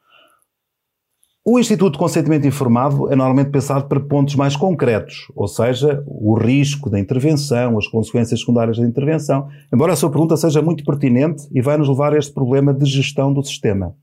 [1.45, 6.36] O Instituto de Consentimento Informado é normalmente pensado para pontos mais concretos, ou seja, o
[6.36, 11.47] risco da intervenção, as consequências secundárias da intervenção, embora a sua pergunta seja muito pertinente
[11.53, 13.93] e vai nos levar a este problema de gestão do sistema.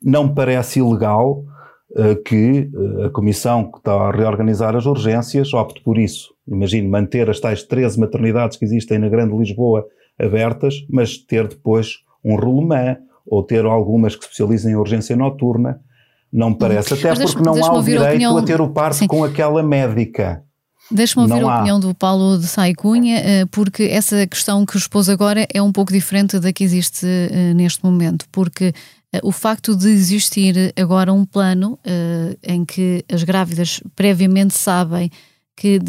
[0.00, 1.44] Não parece ilegal
[1.90, 6.34] uh, que uh, a Comissão que está a reorganizar as urgências opte por isso.
[6.46, 9.84] Imagine manter as tais 13 maternidades que existem na Grande Lisboa
[10.16, 12.96] abertas, mas ter depois um rolemã
[13.26, 15.80] ou ter algumas que se especializem em urgência noturna,
[16.32, 16.94] não me parece.
[16.94, 18.36] Até porque não há o direito a, opinião...
[18.38, 19.06] a ter o parto Sim.
[19.06, 20.42] com aquela médica.
[20.90, 21.56] Deixa-me ouvir não a há.
[21.56, 25.92] opinião do Paulo de Saicunha, eh, porque essa questão que expôs agora é um pouco
[25.92, 28.72] diferente da que existe eh, neste momento, porque
[29.12, 31.78] eh, o facto de existir agora um plano
[32.42, 35.10] em que as grávidas previamente sabem
[35.56, 35.80] que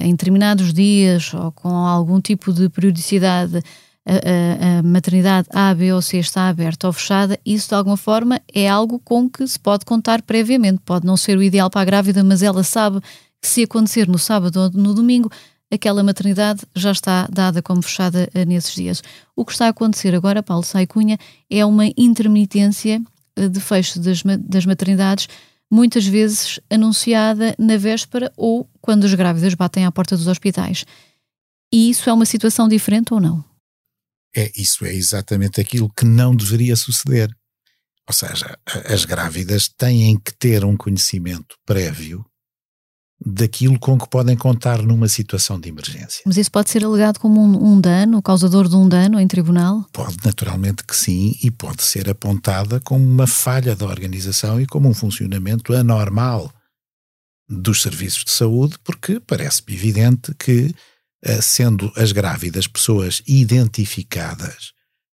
[0.00, 3.60] em determinados dias ou com algum tipo de periodicidade
[4.06, 8.40] a, a, maternidade A, B ou C está aberta ou fechada, isso de alguma forma
[8.54, 10.80] é algo com que se pode contar previamente.
[10.84, 13.00] Pode não ser o ideal para a grávida, mas ela sabe
[13.42, 15.30] que se acontecer no sábado ou no domingo,
[15.70, 19.02] aquela maternidade já está dada como fechada eh, nesses dias.
[19.34, 21.18] O que está a acontecer agora, Paulo Saicunha,
[21.50, 23.02] é uma intermitência
[23.34, 25.28] eh, de fecho das, das maternidades,
[25.68, 30.84] muitas vezes anunciada na véspera ou quando as grávidas batem à porta dos hospitais.
[31.72, 33.44] E isso é uma situação diferente ou não?
[34.36, 37.30] É, isso é exatamente aquilo que não deveria suceder.
[38.06, 38.56] Ou seja,
[38.88, 42.24] as grávidas têm que ter um conhecimento prévio
[43.24, 46.22] daquilo com que podem contar numa situação de emergência.
[46.26, 49.86] Mas isso pode ser alegado como um, um dano, causador de um dano em tribunal?
[49.92, 54.88] Pode, naturalmente que sim, e pode ser apontada como uma falha da organização e como
[54.88, 56.52] um funcionamento anormal
[57.48, 60.74] dos serviços de saúde, porque parece-me evidente que
[61.40, 64.72] sendo as grávidas pessoas identificadas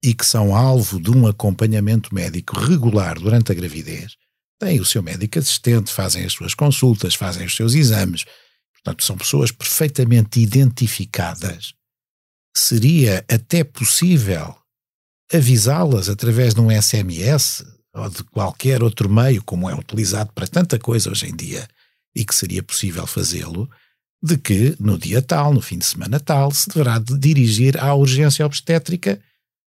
[0.02, 4.16] e que são alvo de um acompanhamento médico regular durante a gravidez,
[4.58, 8.24] têm o seu médico assistente, fazem as suas consultas, fazem os seus exames.
[8.72, 11.72] Portanto, são pessoas perfeitamente identificadas.
[12.56, 14.54] Seria até possível
[15.32, 20.78] avisá-las através de um SMS ou de qualquer outro meio, como é utilizado para tanta
[20.78, 21.66] coisa hoje em dia,
[22.14, 23.68] e que seria possível fazê-lo,
[24.22, 27.94] de que no dia tal, no fim de semana tal, se deverá de dirigir à
[27.94, 29.20] urgência obstétrica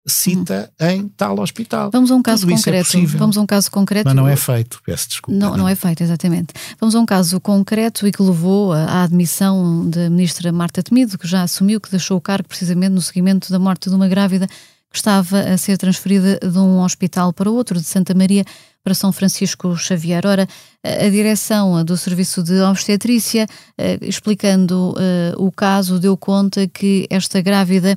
[0.07, 0.87] cita hum.
[0.87, 1.91] em tal hospital.
[1.93, 2.97] Vamos a um caso Tudo é concreto.
[2.97, 4.05] É Vamos a um caso concreto.
[4.05, 5.39] Mas não é feito, peço desculpa.
[5.39, 6.53] Não, não, não é feito, exatamente.
[6.81, 11.27] Vamos a um caso concreto e que levou à admissão da ministra Marta Temido, que
[11.27, 14.97] já assumiu que deixou o cargo precisamente no seguimento da morte de uma grávida que
[14.97, 18.45] estava a ser transferida de um hospital para outro, de Santa Maria
[18.83, 20.27] para São Francisco Xavier.
[20.27, 20.47] Ora,
[20.83, 23.47] a direção do Serviço de Obstetrícia,
[23.79, 27.97] eh, explicando eh, o caso, deu conta que esta grávida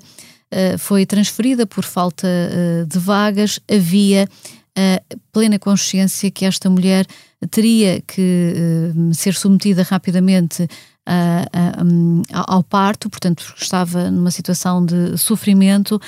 [0.51, 2.27] eh, foi transferida por falta
[2.87, 4.27] de vagas, havia
[5.31, 7.05] plena consciência que esta mulher
[7.49, 10.67] teria que ser submetida rapidamente
[12.33, 16.01] ao parto, portanto estava numa situação de sofrimento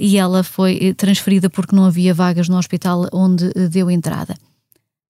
[0.00, 4.34] e ela foi transferida porque não havia vagas no hospital onde deu entrada.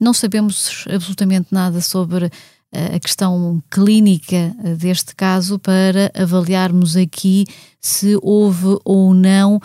[0.00, 2.30] Não sabemos absolutamente nada sobre
[2.72, 7.46] a questão clínica deste caso para avaliarmos aqui
[7.80, 9.60] se houve ou não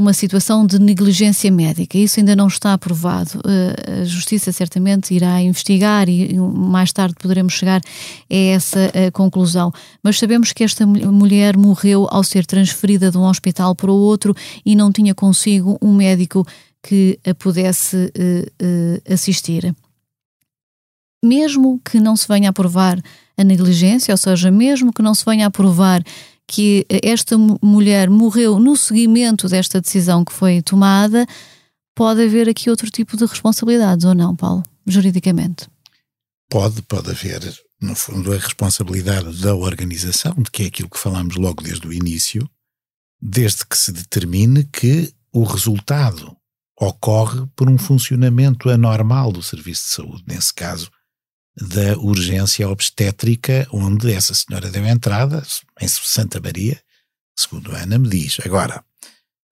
[0.00, 1.98] uma situação de negligência médica.
[1.98, 3.40] Isso ainda não está aprovado.
[4.00, 9.70] A Justiça certamente irá investigar e mais tarde poderemos chegar a essa conclusão.
[10.02, 14.34] Mas sabemos que esta mulher morreu ao ser transferida de um hospital para o outro
[14.64, 16.46] e não tinha consigo um médico
[16.82, 18.10] que a pudesse
[19.12, 19.74] assistir
[21.22, 22.98] mesmo que não se venha a provar
[23.36, 26.02] a negligência, ou seja, mesmo que não se venha a provar
[26.50, 31.24] que esta mulher morreu no seguimento desta decisão que foi tomada,
[31.94, 35.68] pode haver aqui outro tipo de responsabilidades ou não, Paulo, juridicamente?
[36.50, 37.40] Pode, pode haver,
[37.80, 41.92] no fundo, a responsabilidade da organização, de que é aquilo que falámos logo desde o
[41.92, 42.50] início,
[43.22, 46.36] desde que se determine que o resultado
[46.80, 50.24] ocorre por um funcionamento anormal do serviço de saúde.
[50.26, 50.90] Nesse caso,
[51.60, 55.42] da urgência obstétrica, onde essa senhora deu entrada,
[55.80, 56.80] em Santa Maria,
[57.38, 58.38] segundo a Ana me diz.
[58.44, 58.82] Agora,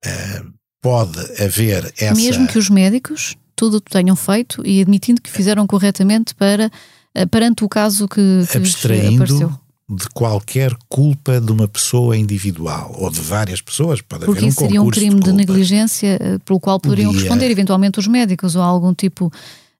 [0.05, 2.15] uh, pode haver essa.
[2.15, 6.71] Mesmo que os médicos tudo tenham feito e admitindo que fizeram corretamente para,
[7.15, 9.59] uh, perante o caso que, que Abstraindo apareceu.
[9.87, 14.49] de qualquer culpa de uma pessoa individual ou de várias pessoas, pode Porque haver um
[14.49, 17.21] isso seria um crime de, de negligência uh, pelo qual poderiam Podia...
[17.21, 19.31] responder eventualmente os médicos ou algum tipo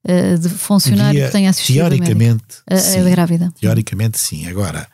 [0.08, 3.52] uh, de funcionário que tenha assistido teoricamente, a, sim, a grávida.
[3.60, 4.46] Teoricamente, sim.
[4.46, 4.86] Agora,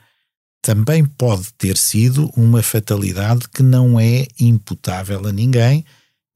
[0.63, 5.85] também pode ter sido uma fatalidade que não é imputável a ninguém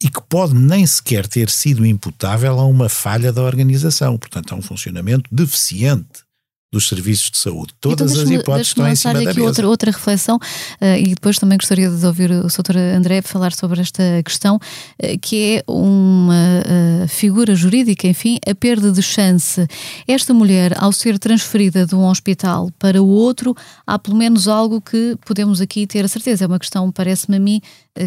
[0.02, 4.56] e que pode nem sequer ter sido imputável a uma falha da organização, portanto, a
[4.56, 6.24] um funcionamento deficiente
[6.72, 7.72] dos serviços de saúde.
[7.80, 9.42] Todas então, as hipóteses estão em cima da mesa.
[9.42, 12.76] Outra, outra reflexão, uh, e depois também gostaria de ouvir o Sr.
[12.96, 18.92] André falar sobre esta questão, uh, que é uma uh, figura jurídica, enfim, a perda
[18.92, 19.66] de chance.
[20.06, 24.80] Esta mulher, ao ser transferida de um hospital para o outro, há pelo menos algo
[24.80, 26.44] que podemos aqui ter a certeza.
[26.44, 27.60] É uma questão, parece-me a mim,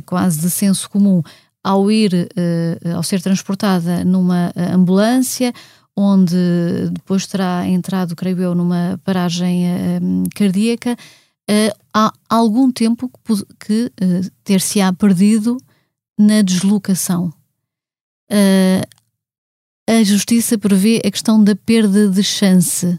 [0.05, 1.21] quase de senso comum.
[1.65, 2.29] Ao ir,
[2.93, 5.53] ao ser transportada numa ambulância,
[5.95, 6.35] onde
[6.91, 10.93] depois terá entrado, creio eu, numa paragem uh, cardíaca,
[11.49, 15.57] uh, há algum tempo que, que uh, ter-se-á perdido
[16.17, 17.33] na deslocação.
[19.89, 22.97] a Justiça prevê a questão da perda de chance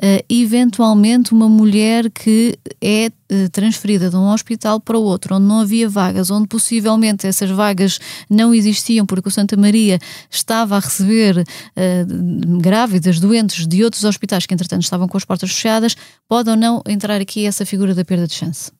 [0.00, 5.46] uh, eventualmente uma mulher que é uh, transferida de um hospital para o outro, onde
[5.46, 9.98] não havia vagas, onde possivelmente essas vagas não existiam porque o Santa Maria
[10.30, 15.50] estava a receber uh, grávidas, doentes de outros hospitais que entretanto estavam com as portas
[15.50, 15.96] fechadas,
[16.28, 18.70] pode ou não entrar aqui essa figura da perda de chance?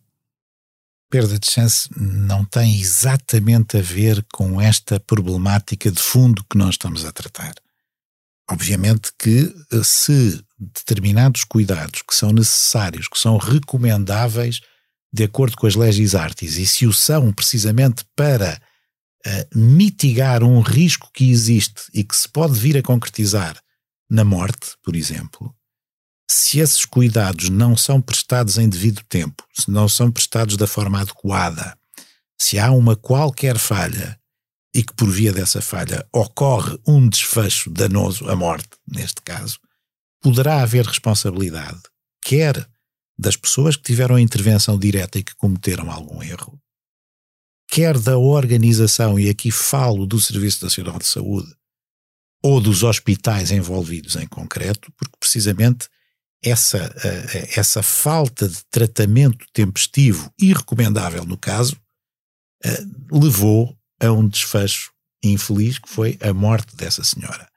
[1.12, 6.70] perda de chance não tem exatamente a ver com esta problemática de fundo que nós
[6.70, 7.53] estamos a tratar.
[8.50, 14.61] Obviamente que se determinados cuidados que são necessários, que são recomendáveis
[15.12, 18.61] de acordo com as leis artes e se o são precisamente para
[19.26, 23.61] uh, mitigar um risco que existe e que se pode vir a concretizar
[24.11, 25.55] na morte, por exemplo,
[26.31, 31.00] se esses cuidados não são prestados em devido tempo, se não são prestados da forma
[31.00, 31.76] adequada,
[32.38, 34.18] se há uma qualquer falha
[34.74, 39.58] e que por via dessa falha ocorre um desfecho danoso, a morte, neste caso,
[40.20, 41.80] poderá haver responsabilidade,
[42.20, 42.66] quer
[43.18, 46.58] das pessoas que tiveram intervenção direta e que cometeram algum erro,
[47.68, 51.55] quer da organização, e aqui falo do Serviço Nacional de Saúde,
[52.42, 55.88] ou dos hospitais envolvidos em concreto, porque precisamente
[56.42, 61.76] essa, eh, essa falta de tratamento tempestivo e recomendável no caso
[62.64, 64.90] eh, levou a um desfecho
[65.22, 67.48] infeliz que foi a morte dessa senhora.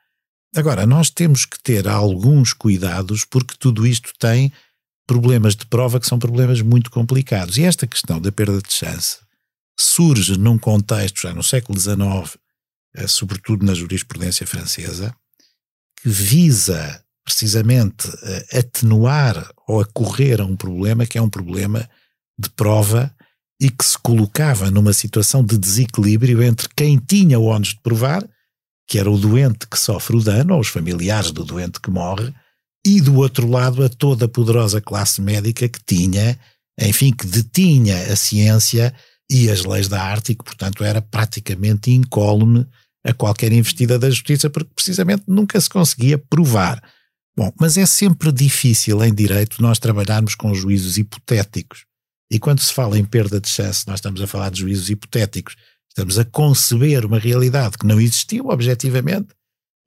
[0.56, 4.54] Agora, nós temos que ter alguns cuidados porque tudo isto tem
[5.08, 7.58] problemas de prova que são problemas muito complicados.
[7.58, 9.18] E esta questão da perda de chance
[9.78, 12.38] surge num contexto já no século XIX,
[12.96, 15.14] eh, sobretudo na jurisprudência francesa,
[16.02, 21.90] que visa precisamente eh, atenuar ou acorrer a um problema que é um problema
[22.38, 23.15] de prova
[23.60, 28.28] e que se colocava numa situação de desequilíbrio entre quem tinha o ónus de provar,
[28.88, 32.34] que era o doente que sofre o dano, ou os familiares do doente que morre,
[32.86, 36.38] e do outro lado a toda a poderosa classe médica que tinha,
[36.80, 38.94] enfim, que detinha a ciência
[39.30, 42.68] e as leis da arte e que, portanto, era praticamente incólume
[43.04, 46.82] a qualquer investida da justiça, porque precisamente nunca se conseguia provar.
[47.36, 51.86] Bom, mas é sempre difícil em direito nós trabalharmos com juízos hipotéticos.
[52.32, 55.56] E quando se fala em perda de chance, nós estamos a falar de juízos hipotéticos.
[55.90, 59.30] Estamos a conceber uma realidade que não existiu objetivamente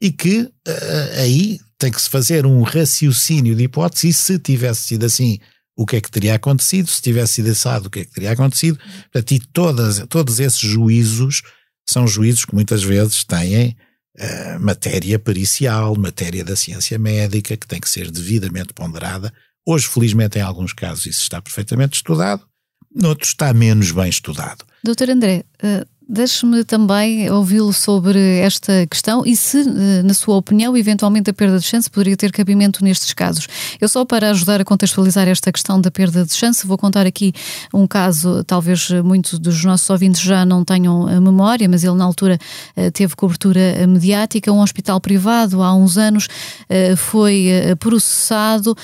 [0.01, 4.83] e que uh, aí tem que se fazer um raciocínio de hipótese e se tivesse
[4.83, 5.39] sido assim,
[5.77, 8.33] o que é que teria acontecido, se tivesse sido assado, o que é que teria
[8.33, 8.79] acontecido.
[9.13, 11.43] Portanto, e todas, todos esses juízos
[11.89, 13.77] são juízos que muitas vezes têm
[14.19, 19.33] uh, matéria pericial, matéria da ciência médica, que tem que ser devidamente ponderada.
[19.71, 22.43] Hoje, felizmente, em alguns casos isso está perfeitamente estudado,
[22.91, 24.65] noutros está menos bem estudado.
[24.83, 30.75] Doutor André, uh Deixe-me também ouvi-lo sobre esta questão e se, eh, na sua opinião,
[30.75, 33.47] eventualmente a perda de chance poderia ter cabimento nestes casos.
[33.79, 37.35] Eu só para ajudar a contextualizar esta questão da perda de chance, vou contar aqui
[37.75, 42.05] um caso, talvez muitos dos nossos ouvintes já não tenham a memória, mas ele na
[42.05, 42.39] altura
[42.75, 44.51] eh, teve cobertura mediática.
[44.51, 46.27] Um hospital privado, há uns anos,
[46.71, 47.49] eh, foi
[47.79, 48.75] processado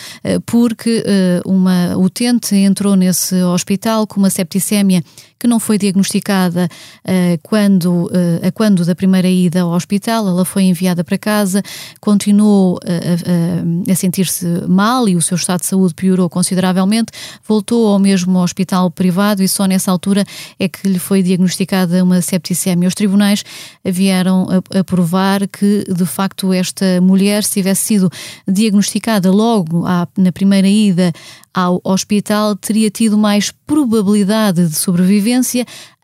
[0.45, 1.03] porque
[1.47, 5.03] uma utente entrou nesse hospital com uma septicémia
[5.45, 6.71] que não foi diagnosticada
[7.05, 11.63] uh, quando, uh, a quando da primeira ida ao hospital, ela foi enviada para casa,
[12.01, 17.13] continuou uh, a sentir-se mal e o seu estado de saúde piorou consideravelmente,
[17.47, 20.25] voltou ao mesmo hospital privado e só nessa altura
[20.59, 22.89] é que lhe foi diagnosticada uma septicemia.
[22.89, 23.45] Os tribunais
[23.85, 28.11] vieram a, a provar que, de facto, esta mulher, se tivesse sido
[28.49, 31.13] diagnosticada logo à, na primeira ida
[31.55, 35.34] ao hospital teria tido mais probabilidade de sobrevivência,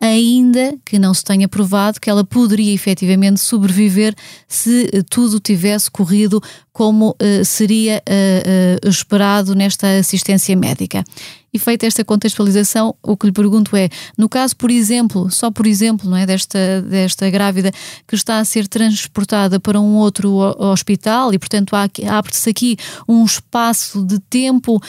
[0.00, 4.14] ainda que não se tenha provado que ela poderia efetivamente sobreviver
[4.48, 11.04] se eh, tudo tivesse corrido como uh, seria uh, uh, esperado nesta assistência médica.
[11.52, 15.66] E feita esta contextualização, o que lhe pergunto é, no caso, por exemplo, só por
[15.66, 17.72] exemplo, não é, desta, desta grávida
[18.06, 22.76] que está a ser transportada para um outro hospital e, portanto, abre-se aqui
[23.06, 24.80] um espaço de tempo.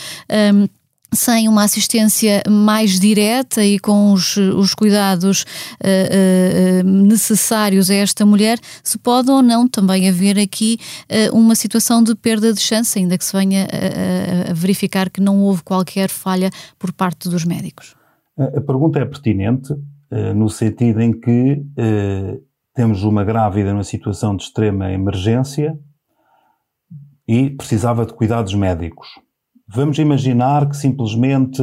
[0.53, 0.67] Um,
[1.13, 8.25] sem uma assistência mais direta e com os, os cuidados uh, uh, necessários a esta
[8.25, 10.77] mulher, se pode ou não também haver aqui
[11.09, 15.19] uh, uma situação de perda de chance, ainda que se venha a, a verificar que
[15.19, 16.49] não houve qualquer falha
[16.79, 17.93] por parte dos médicos?
[18.37, 19.73] A pergunta é pertinente
[20.35, 21.61] no sentido em que
[22.73, 25.77] temos uma grávida numa situação de extrema emergência
[27.27, 29.07] e precisava de cuidados médicos
[29.73, 31.61] Vamos imaginar que simplesmente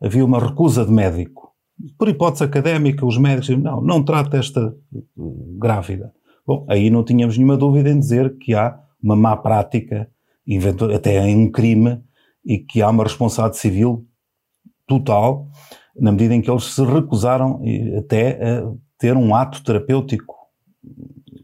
[0.00, 1.52] havia uma recusa de médico.
[1.98, 4.72] Por hipótese académica, os médicos dizem, não, não trata esta
[5.58, 6.12] grávida.
[6.46, 10.08] Bom, aí não tínhamos nenhuma dúvida em dizer que há uma má prática,
[10.94, 12.00] até em um crime,
[12.44, 14.06] e que há uma responsabilidade civil
[14.86, 15.48] total,
[15.96, 17.60] na medida em que eles se recusaram
[17.98, 20.36] até a ter um ato terapêutico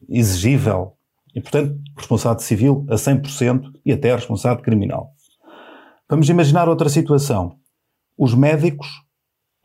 [0.08, 0.92] exigível.
[1.34, 5.13] E, portanto, responsabilidade civil a 100% e até a responsabilidade criminal.
[6.08, 7.56] Vamos imaginar outra situação.
[8.16, 8.86] Os médicos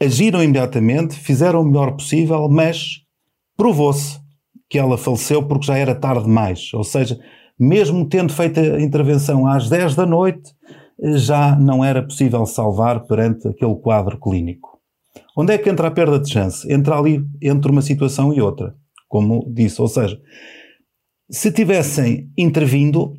[0.01, 3.01] agiram imediatamente, fizeram o melhor possível, mas
[3.57, 4.17] provou-se
[4.69, 6.73] que ela faleceu porque já era tarde demais.
[6.73, 7.19] Ou seja,
[7.59, 10.53] mesmo tendo feito a intervenção às 10 da noite,
[11.15, 14.79] já não era possível salvar perante aquele quadro clínico.
[15.35, 16.71] Onde é que entra a perda de chance?
[16.71, 18.75] Entra ali entre uma situação e outra,
[19.09, 19.81] como disse.
[19.81, 20.17] Ou seja,
[21.29, 23.13] se tivessem intervindo,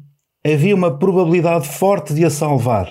[0.45, 2.91] havia uma probabilidade forte de a salvar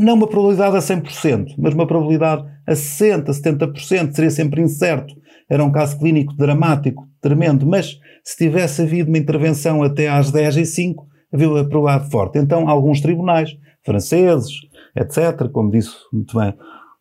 [0.00, 5.14] não uma probabilidade a 100%, mas uma probabilidade a 60%, 70%, seria sempre incerto.
[5.48, 10.56] Era um caso clínico dramático, tremendo, mas se tivesse havido uma intervenção até às 10
[10.56, 12.38] e 5, havia uma probabilidade forte.
[12.38, 13.50] Então, alguns tribunais,
[13.84, 14.50] franceses,
[14.96, 16.54] etc., como disse muito bem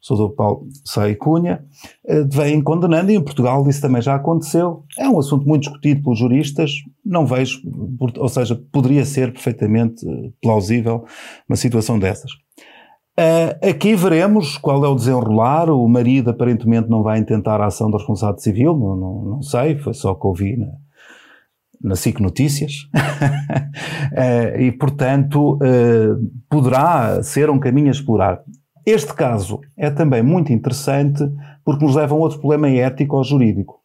[0.10, 0.36] o Dr.
[0.36, 1.64] Paulo Sei Cunha,
[2.08, 4.84] eh, vêm condenando, e em Portugal isso também já aconteceu.
[4.98, 6.72] É um assunto muito discutido pelos juristas,
[7.06, 7.62] não vejo,
[8.18, 11.06] ou seja, poderia ser perfeitamente eh, plausível
[11.48, 12.32] uma situação dessas.
[13.20, 15.70] Uh, aqui veremos qual é o desenrolar.
[15.70, 19.78] O marido aparentemente não vai intentar a ação da responsabilidade civil, não, não, não sei,
[19.78, 20.72] foi só que ouvi na,
[21.82, 28.42] na SIC Notícias, uh, e portanto uh, poderá ser um caminho a explorar.
[28.86, 31.22] Este caso é também muito interessante
[31.66, 33.82] porque nos leva a um outro problema ético ou jurídico,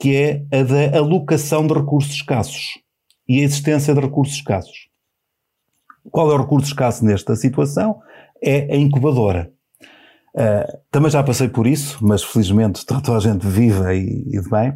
[0.00, 2.78] que é a da alocação de recursos escassos
[3.28, 4.88] e a existência de recursos escassos.
[6.12, 8.00] Qual é o recurso escasso nesta situação?
[8.42, 9.52] É a incubadora.
[10.34, 14.40] Uh, também já passei por isso, mas felizmente está toda a gente viva e, e
[14.40, 14.74] de bem.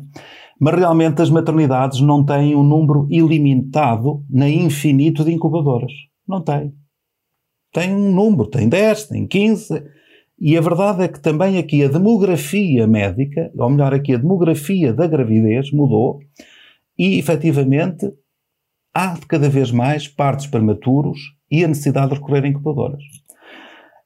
[0.59, 5.93] Mas realmente as maternidades não têm um número ilimitado nem infinito de incubadoras.
[6.27, 6.73] Não tem.
[7.73, 9.83] Tem um número, tem 10, tem 15.
[10.39, 14.93] E a verdade é que também aqui a demografia médica, ou melhor, aqui a demografia
[14.93, 16.21] da gravidez mudou
[16.99, 18.13] e efetivamente
[18.93, 21.19] há cada vez mais partos prematuros
[21.51, 23.03] e a necessidade de recorrer a incubadoras.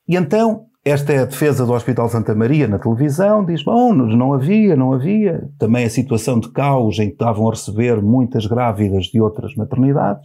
[0.09, 4.33] E então, esta é a defesa do Hospital Santa Maria na televisão, diz, bom, não
[4.33, 5.51] havia, não havia.
[5.59, 10.25] Também a situação de caos em que estavam a receber muitas grávidas de outras maternidades.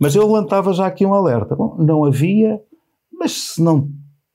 [0.00, 1.54] Mas eu levantava já aqui um alerta.
[1.54, 2.60] Bom, não havia,
[3.12, 3.88] mas se não,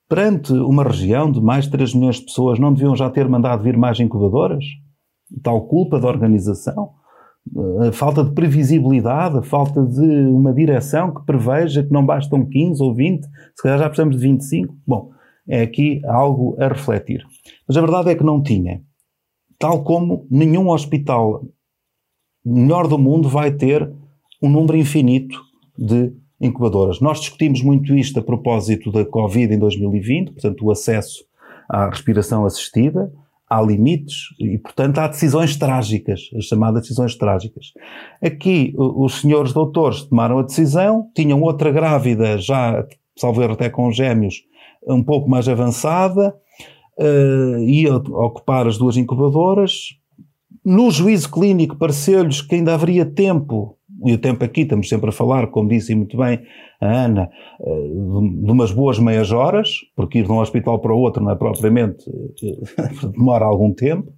[0.08, 3.62] perante uma região de mais de 3 milhões de pessoas, não deviam já ter mandado
[3.62, 4.64] vir mais incubadoras?
[5.44, 6.92] Tal culpa da organização?
[7.88, 12.82] A falta de previsibilidade, a falta de uma direção que preveja que não bastam 15
[12.82, 14.76] ou 20, se calhar já precisamos de 25.
[14.86, 15.12] Bom,
[15.48, 17.24] é aqui algo a refletir.
[17.68, 18.82] Mas a verdade é que não tinha.
[19.60, 21.44] Tal como nenhum hospital
[22.46, 23.92] melhor do mundo vai ter
[24.42, 25.40] um número infinito
[25.78, 27.00] de incubadoras.
[27.00, 31.26] Nós discutimos muito isto a propósito da Covid em 2020, portanto, o acesso
[31.70, 33.12] à respiração assistida
[33.50, 37.68] há limites e, portanto, há decisões trágicas, as chamadas decisões trágicas.
[38.22, 42.86] Aqui, os senhores doutores tomaram a decisão, tinham outra grávida, já,
[43.18, 44.36] salvo erro até com gêmeos,
[44.86, 46.36] um pouco mais avançada,
[47.00, 49.96] uh, ia ocupar as duas incubadoras.
[50.64, 55.14] No juízo clínico, pareceu-lhes que ainda haveria tempo e o tempo aqui estamos sempre a
[55.14, 56.42] falar, como disse muito bem
[56.80, 57.30] a Ana,
[57.62, 57.88] eh,
[58.44, 61.36] de umas boas meias horas, porque ir de um hospital para o outro não é
[61.36, 62.06] propriamente,
[62.44, 64.12] eh, demora algum tempo,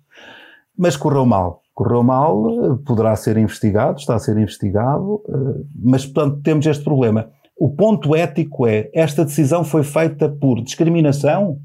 [0.78, 1.62] mas correu mal.
[1.74, 7.30] Correu mal, poderá ser investigado, está a ser investigado, eh, mas portanto temos este problema.
[7.58, 11.60] O ponto ético é, esta decisão foi feita por discriminação?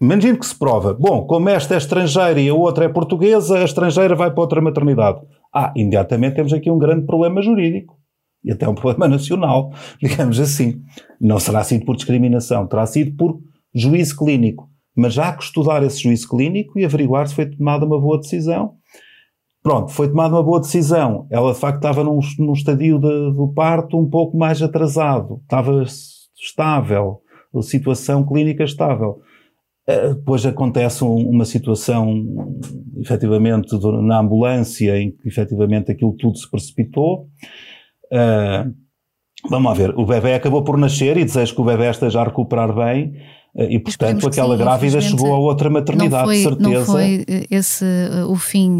[0.00, 3.64] Imagino que se prova, bom, como esta é estrangeira e a outra é portuguesa, a
[3.64, 5.20] estrangeira vai para outra maternidade.
[5.54, 7.98] Ah, imediatamente temos aqui um grande problema jurídico
[8.44, 10.82] e até um problema nacional, digamos assim.
[11.20, 13.40] Não será sido por discriminação, terá sido por
[13.74, 14.70] juízo clínico.
[14.94, 18.18] Mas já há que estudar esse juízo clínico e averiguar se foi tomada uma boa
[18.18, 18.74] decisão.
[19.62, 21.26] Pronto, foi tomada uma boa decisão.
[21.30, 25.84] Ela de facto estava num, num estadio de, do parto um pouco mais atrasado, estava
[26.36, 27.20] estável,
[27.62, 29.20] situação clínica estável.
[29.86, 32.24] Eh, depois acontece uma situação,
[33.00, 37.28] efetivamente, na ambulância, em que efetivamente aquilo tudo se precipitou.
[38.12, 38.72] Uh,
[39.50, 42.72] vamos ver, o bebê acabou por nascer e desejo que o bebê esteja a recuperar
[42.72, 43.14] bem.
[43.54, 46.70] Uh, e, portanto, aquela sim, grávida chegou a outra maternidade, foi, de certeza.
[46.70, 47.84] Não foi esse
[48.28, 48.78] o fim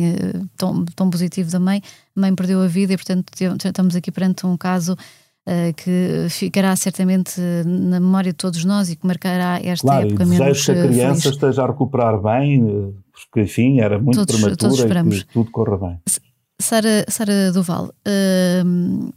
[0.56, 1.82] tão, tão positivo da mãe.
[2.16, 3.26] A mãe perdeu a vida e, portanto,
[3.64, 4.96] estamos aqui perante um caso
[5.76, 10.26] que ficará certamente na memória de todos nós e que marcará esta claro, época e
[10.26, 11.36] menos que a criança feliz.
[11.36, 15.16] esteja a recuperar bem, eh, porque enfim, era muito todos, prematura todos esperamos.
[15.16, 16.00] e que tudo corra bem.
[16.60, 19.12] Sara, Sara Duval, uh,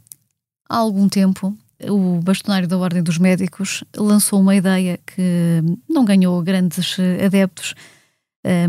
[0.68, 1.56] há algum tempo
[1.88, 7.74] o bastonário da Ordem dos Médicos lançou uma ideia que não ganhou grandes adeptos,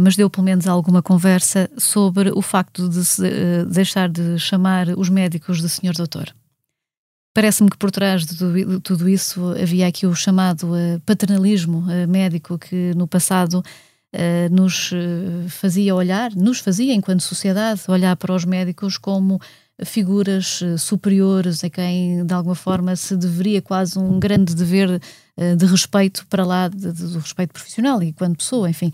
[0.02, 3.24] mas deu pelo menos alguma conversa sobre o facto de se
[3.66, 6.36] deixar de chamar os médicos de senhor doutor.
[7.38, 8.36] Parece-me que por trás de
[8.80, 14.90] tudo isso havia aqui o chamado uh, paternalismo uh, médico que no passado uh, nos
[15.48, 19.40] fazia olhar, nos fazia enquanto sociedade olhar para os médicos como
[19.86, 25.00] figuras superiores a quem de alguma forma se deveria quase um grande dever
[25.38, 28.92] de respeito para lá do respeito profissional e quanto pessoa, enfim.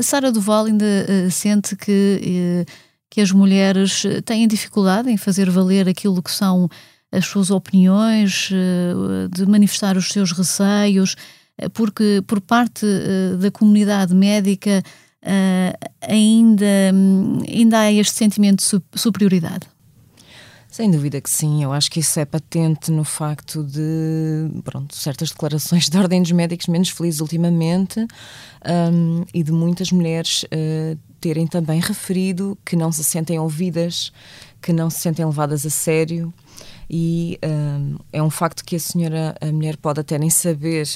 [0.00, 0.86] Sara Duval ainda
[1.30, 2.64] sente que
[3.10, 6.68] que as mulheres eh, têm dificuldade em fazer valer aquilo que são
[7.12, 11.16] as suas opiniões, eh, de manifestar os seus receios,
[11.58, 12.86] eh, porque por parte
[13.38, 14.82] da comunidade médica
[16.00, 19.66] ainda, hum, ainda há este sentimento de superioridade.
[20.76, 25.30] Sem dúvida que sim, eu acho que isso é patente no facto de pronto, certas
[25.30, 27.98] declarações de ordem dos médicos menos felizes ultimamente
[28.92, 34.12] um, e de muitas mulheres uh, terem também referido que não se sentem ouvidas,
[34.60, 36.32] que não se sentem levadas a sério.
[36.88, 40.86] E um, é um facto que a senhora, a mulher pode até nem saber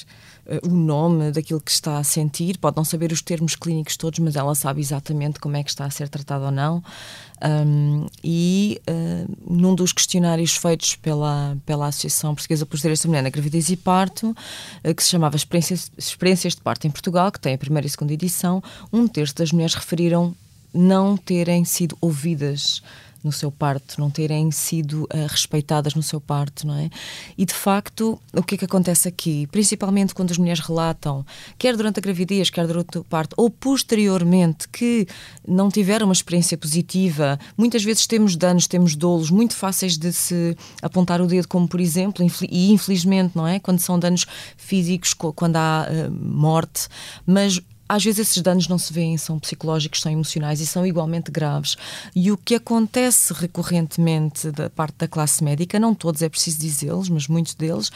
[0.46, 4.18] uh, o nome daquilo que está a sentir, pode não saber os termos clínicos todos,
[4.18, 6.82] mas ela sabe exatamente como é que está a ser tratada ou não.
[7.42, 13.22] Um, e uh, num dos questionários feitos pela, pela Associação Portuguesa por Direitos da Mulher
[13.22, 17.40] na Gravidez e Parto, uh, que se chamava Experiências, Experiências de Parto em Portugal, que
[17.40, 18.62] tem a primeira e segunda edição,
[18.92, 20.34] um terço das mulheres referiram
[20.72, 22.82] não terem sido ouvidas
[23.22, 26.90] no seu parto, não terem sido uh, respeitadas no seu parto, não é?
[27.36, 29.46] E de facto, o que é que acontece aqui?
[29.48, 31.24] Principalmente quando as mulheres relatam,
[31.58, 35.06] quer durante a gravidez, quer durante o parto, ou posteriormente, que
[35.46, 40.56] não tiveram uma experiência positiva, muitas vezes temos danos, temos dolos muito fáceis de se
[40.82, 43.58] apontar o dedo, como por exemplo, e infelizmente, não é?
[43.58, 46.88] Quando são danos físicos, quando há uh, morte,
[47.26, 47.60] mas
[47.90, 51.76] às vezes esses danos não se veem, são psicológicos, são emocionais e são igualmente graves.
[52.14, 57.08] E o que acontece recorrentemente da parte da classe médica, não todos é preciso dizê-los,
[57.08, 57.90] mas muitos deles,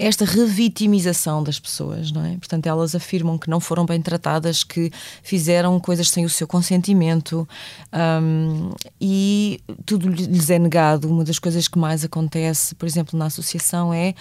[0.00, 2.30] esta revitimização das pessoas, não é?
[2.38, 4.90] Portanto, elas afirmam que não foram bem tratadas, que
[5.22, 7.46] fizeram coisas sem o seu consentimento
[7.92, 11.06] um, e tudo lhes é negado.
[11.06, 14.14] Uma das coisas que mais acontece, por exemplo, na associação é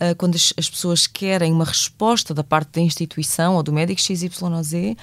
[0.00, 4.00] uh, quando as, as, pessoas querem uma resposta da parte da instituição ou do médico
[4.00, 4.96] XYZ, um,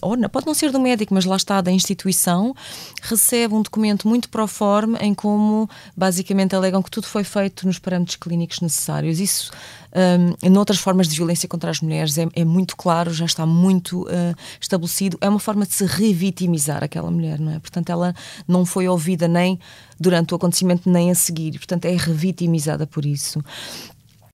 [0.00, 2.54] ou não, pode não ser do médico, mas lá está, da instituição,
[3.02, 7.78] recebe um documento muito pro forma em como basicamente alegam que tudo foi feito nos
[7.78, 9.50] parâmetros clínicos necessários isso
[9.96, 14.02] um, noutras formas de violência contra as mulheres é, é muito claro, já está muito
[14.02, 15.16] uh, estabelecido.
[15.22, 17.58] É uma forma de se revitimizar aquela mulher, não é?
[17.58, 18.14] Portanto, ela
[18.46, 19.58] não foi ouvida nem
[19.98, 23.42] durante o acontecimento nem a seguir, portanto, é revitimizada por isso.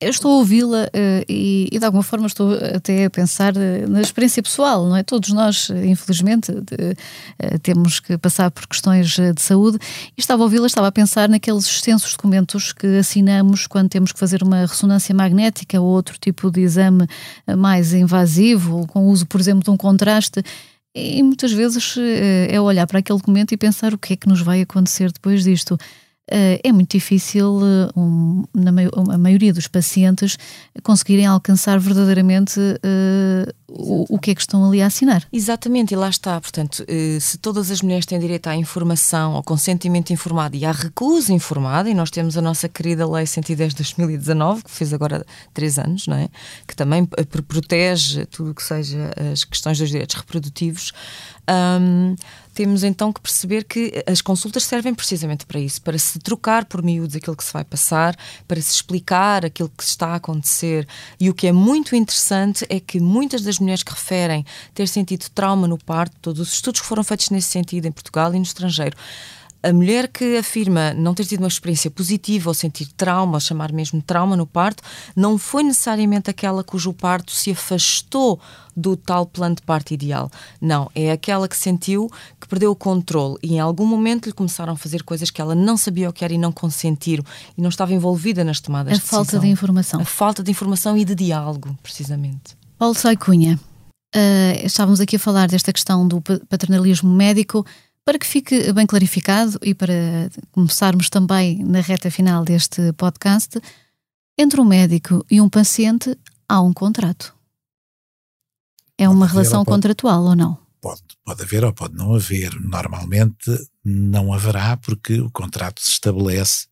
[0.03, 3.89] Eu estou a ouvi-la uh, e, e, de alguma forma estou até a pensar uh,
[3.89, 5.05] na experiência pessoal, não é?
[5.05, 6.53] Todos nós, uh, infelizmente,
[7.63, 9.79] temos que passar por questões de saúde
[10.17, 14.19] e estava a ouvi-la, estava a pensar naqueles extensos documentos que assinamos quando temos que
[14.19, 17.07] fazer uma ressonância magnética ou outro tipo de exame
[17.57, 20.43] mais invasivo, com o uso, por exemplo, de um contraste.
[20.95, 21.95] E muitas vezes
[22.49, 25.45] é olhar para aquele documento e pensar o que é que nos vai acontecer depois
[25.45, 25.79] disto.
[26.35, 28.71] Eh, é muito difícil, eh, um, na
[29.13, 30.39] a maioria dos pacientes,
[30.83, 35.27] conseguirem alcançar verdadeiramente uh, o, o, que é que estão ali a assinar.
[35.31, 36.41] Exatamente, e lá está.
[36.41, 36.85] Portanto,
[37.21, 41.91] se todas as mulheres têm direito à informação, ao consentimento informado e à recusa informada,
[41.91, 46.07] e nós temos a nossa querida Lei 110 de 2019, que fez agora três anos,
[46.07, 46.29] não é?
[46.67, 47.07] que também
[47.47, 50.93] protege tudo o que seja as questões dos direitos reprodutivos.
[51.51, 52.15] Um,
[52.55, 56.83] temos então que perceber que as consultas servem precisamente para isso, para se trocar por
[56.83, 60.87] miúdos aquilo que se vai passar, para se explicar aquilo que está a acontecer.
[61.19, 64.45] E o que é muito interessante é que muitas das mulheres que referem
[64.75, 68.35] ter sentido trauma no parto, todos os estudos que foram feitos nesse sentido em Portugal
[68.35, 68.97] e no estrangeiro,
[69.63, 73.73] a mulher que afirma não ter tido uma experiência positiva ou sentir trauma, ou chamar
[73.73, 74.83] mesmo trauma no parto,
[75.15, 78.41] não foi necessariamente aquela cujo parto se afastou
[78.77, 80.31] do tal plano de parto ideal.
[80.61, 82.11] Não, é aquela que sentiu
[82.41, 85.55] que perdeu o controle e em algum momento lhe começaram a fazer coisas que ela
[85.55, 87.25] não sabia o que era e não consentiram
[87.57, 89.21] e não estava envolvida nas tomadas a de decisão.
[89.21, 90.01] A falta de informação.
[90.01, 92.57] A falta de informação e de diálogo, precisamente.
[92.79, 93.61] Paulo Saicunha,
[94.15, 97.65] uh, estávamos aqui a falar desta questão do paternalismo médico.
[98.05, 103.61] Para que fique bem clarificado e para começarmos também na reta final deste podcast,
[104.37, 106.17] entre um médico e um paciente
[106.49, 107.35] há um contrato.
[108.99, 110.59] É uma relação ou pode, contratual ou não?
[110.81, 112.55] Pode, pode haver ou pode não haver.
[112.61, 113.51] Normalmente
[113.85, 116.67] não haverá, porque o contrato se estabelece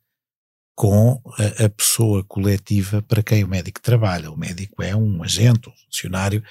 [0.74, 4.30] com a, a pessoa coletiva para quem o médico trabalha.
[4.30, 6.42] O médico é um agente, um funcionário.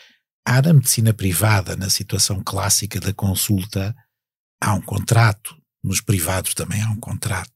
[0.46, 3.96] Há na medicina privada, na situação clássica da consulta,
[4.62, 7.52] há um contrato, nos privados também há um contrato.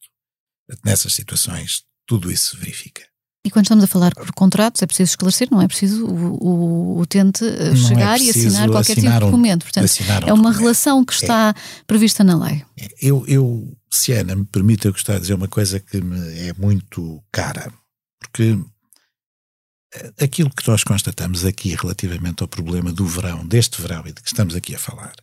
[0.84, 3.04] Nessas situações, tudo isso se verifica.
[3.46, 7.00] E quando estamos a falar por contratos, é preciso esclarecer, não é preciso o, o,
[7.02, 9.64] utente eh, é chegar é e assinar qualquer assinar tipo de documento.
[9.64, 10.60] Portanto, um é uma documento.
[10.60, 12.64] relação que está é, prevista na lei.
[12.80, 16.40] É, eu, eu, se Ana me permite, eu gostava de dizer uma coisa que me
[16.40, 17.70] é muito cara,
[18.18, 18.58] porque
[19.94, 24.22] eh, aquilo que nós constatamos aqui relativamente ao problema do verão, deste verão e de
[24.22, 25.16] que estamos aqui a falar,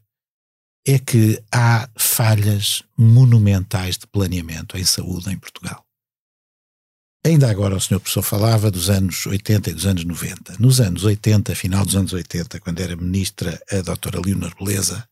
[0.93, 5.85] é que há falhas monumentais de planeamento em saúde em Portugal.
[7.25, 10.57] Ainda agora o senhor professor falava dos anos 80 e dos anos 90.
[10.59, 15.07] Nos anos 80, final dos anos 80, quando era ministra a doutora Leonor Beleza,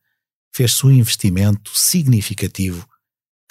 [0.55, 2.89] fez-se um investimento significativo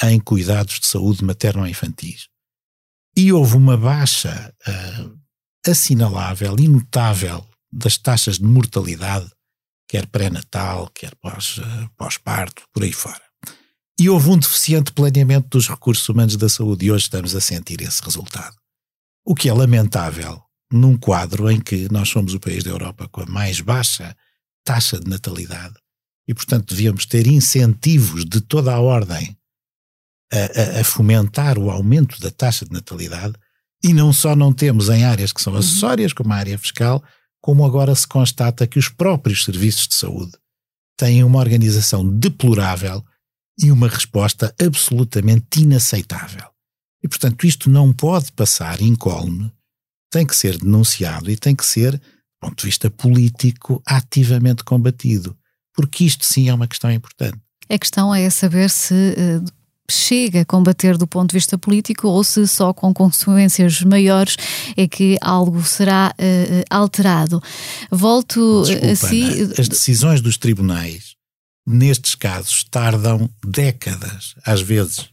[0.04, 2.30] em cuidados de saúde materno-infantis.
[3.16, 5.20] E houve uma baixa uh,
[5.70, 9.30] assinalável e notável das taxas de mortalidade
[9.88, 13.22] quer pré-natal, quer eh, pós-parto, por aí fora.
[14.00, 17.82] E houve um deficiente planeamento dos recursos humanos da saúde e hoje estamos a sentir
[17.82, 18.56] esse resultado.
[19.26, 23.22] O que é lamentável num quadro em que nós somos o país da Europa com
[23.22, 24.16] a mais baixa
[24.64, 25.76] taxa de natalidade
[26.28, 29.38] e, portanto, devíamos ter incentivos de toda a ordem
[30.32, 33.34] a, a, a, fomentar o aumento da taxa de natalidade
[33.82, 35.60] e não só não temos em áreas que são uhum.
[35.60, 37.02] acessórias, como a área fiscal,
[37.42, 40.34] como agora se constata que os próprios serviços de saúde
[40.98, 43.04] têm uma organização deplorável
[43.60, 46.50] e uma resposta absolutamente inaceitável.
[47.04, 49.52] E, portanto, isto não pode passar incólume,
[50.12, 52.02] tem que ser denunciado e tem que ser, do
[52.42, 55.38] ponto de vista político, ativamente combatido.
[55.74, 57.40] Porque isto sim é uma questão importante.
[57.70, 59.46] A questão é saber se uh,
[59.90, 64.36] chega a combater do ponto de vista político ou se só com consequências maiores
[64.76, 67.42] é que algo será uh, alterado.
[67.90, 69.24] Volto Desculpa, a si.
[69.24, 71.16] Ana, as decisões dos tribunais,
[71.66, 75.10] nestes casos, tardam décadas, às vezes.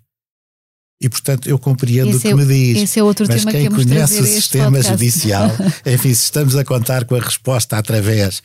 [1.00, 2.82] E, portanto, eu compreendo esse o que é, me diz.
[2.82, 5.50] Esse é outro mas tema quem que conhece o sistema judicial,
[5.84, 8.42] enfim, se estamos a contar com a resposta através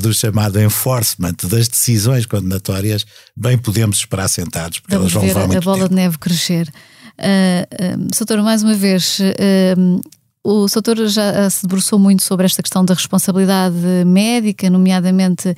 [0.00, 3.06] do chamado enforcement das decisões condenatórias,
[3.36, 5.88] bem podemos esperar sentados, porque Vamos elas vão ver levar muito a bola tempo.
[5.90, 6.68] de neve crescer.
[7.18, 10.00] Uh, uh, Soutor, mais uma vez, uh,
[10.44, 13.76] o Soutor já se debruçou muito sobre esta questão da responsabilidade
[14.06, 15.54] médica, nomeadamente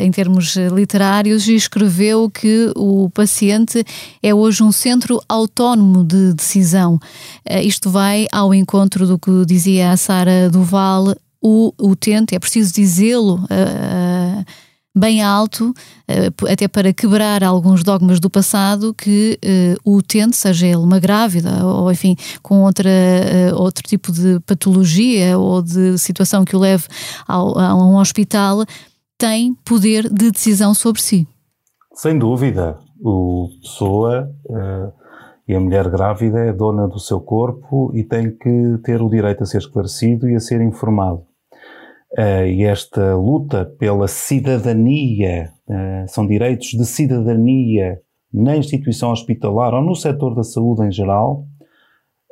[0.00, 3.84] em termos literários, e escreveu que o paciente
[4.22, 6.98] é hoje um centro autónomo de decisão.
[7.62, 13.40] Isto vai ao encontro do que dizia a Sara Duval, o utente, é preciso dizê-lo
[13.44, 14.44] uh,
[14.94, 20.68] bem alto, uh, até para quebrar alguns dogmas do passado, que uh, o utente, seja
[20.68, 22.90] ele uma grávida ou, enfim, com outra,
[23.56, 26.84] outro tipo de patologia ou de situação que o leve
[27.26, 28.64] ao, a um hospital,
[29.18, 31.26] tem poder de decisão sobre si.
[31.94, 32.78] Sem dúvida.
[33.04, 34.30] O pessoa
[35.46, 39.42] e a mulher grávida é dona do seu corpo e tem que ter o direito
[39.42, 41.26] a ser esclarecido e a ser informado.
[42.18, 48.00] Uh, e esta luta pela cidadania, uh, são direitos de cidadania
[48.32, 51.46] na instituição hospitalar ou no setor da saúde em geral,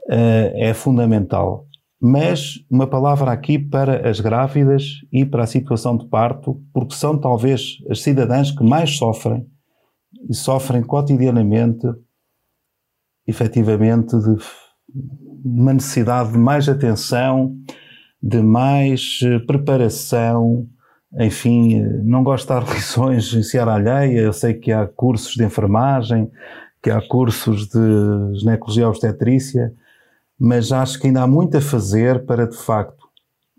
[0.09, 1.67] uh, é fundamental.
[1.99, 7.19] Mas uma palavra aqui para as grávidas e para a situação de parto, porque são
[7.19, 9.47] talvez as cidadãs que mais sofrem
[10.29, 11.87] e sofrem cotidianamente,
[13.27, 14.37] efetivamente, de
[15.45, 17.55] uma necessidade de mais atenção,
[18.23, 20.67] de mais eh, preparação,
[21.19, 25.35] enfim, eh, não gosto de dar lições em seara alheia, eu sei que há cursos
[25.35, 26.31] de enfermagem,
[26.83, 29.73] que há cursos de ginecologia obstetrícia,
[30.39, 33.09] mas acho que ainda há muito a fazer para, de facto,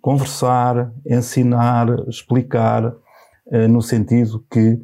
[0.02, 2.94] conversar, ensinar, explicar,
[3.52, 4.80] eh, no sentido que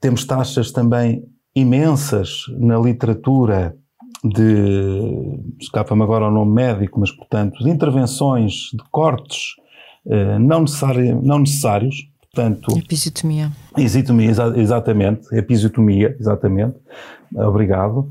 [0.00, 1.24] temos taxas também
[1.54, 3.76] imensas na literatura
[4.24, 9.56] de, escapa-me agora o nome médico, mas portanto, de intervenções, de cortes
[10.06, 12.76] eh, não, necessário, não necessários, portanto...
[12.78, 13.50] Episiotomia.
[13.72, 16.76] Episiotomia, exa exatamente, episiotomia, exatamente,
[17.34, 18.10] obrigado.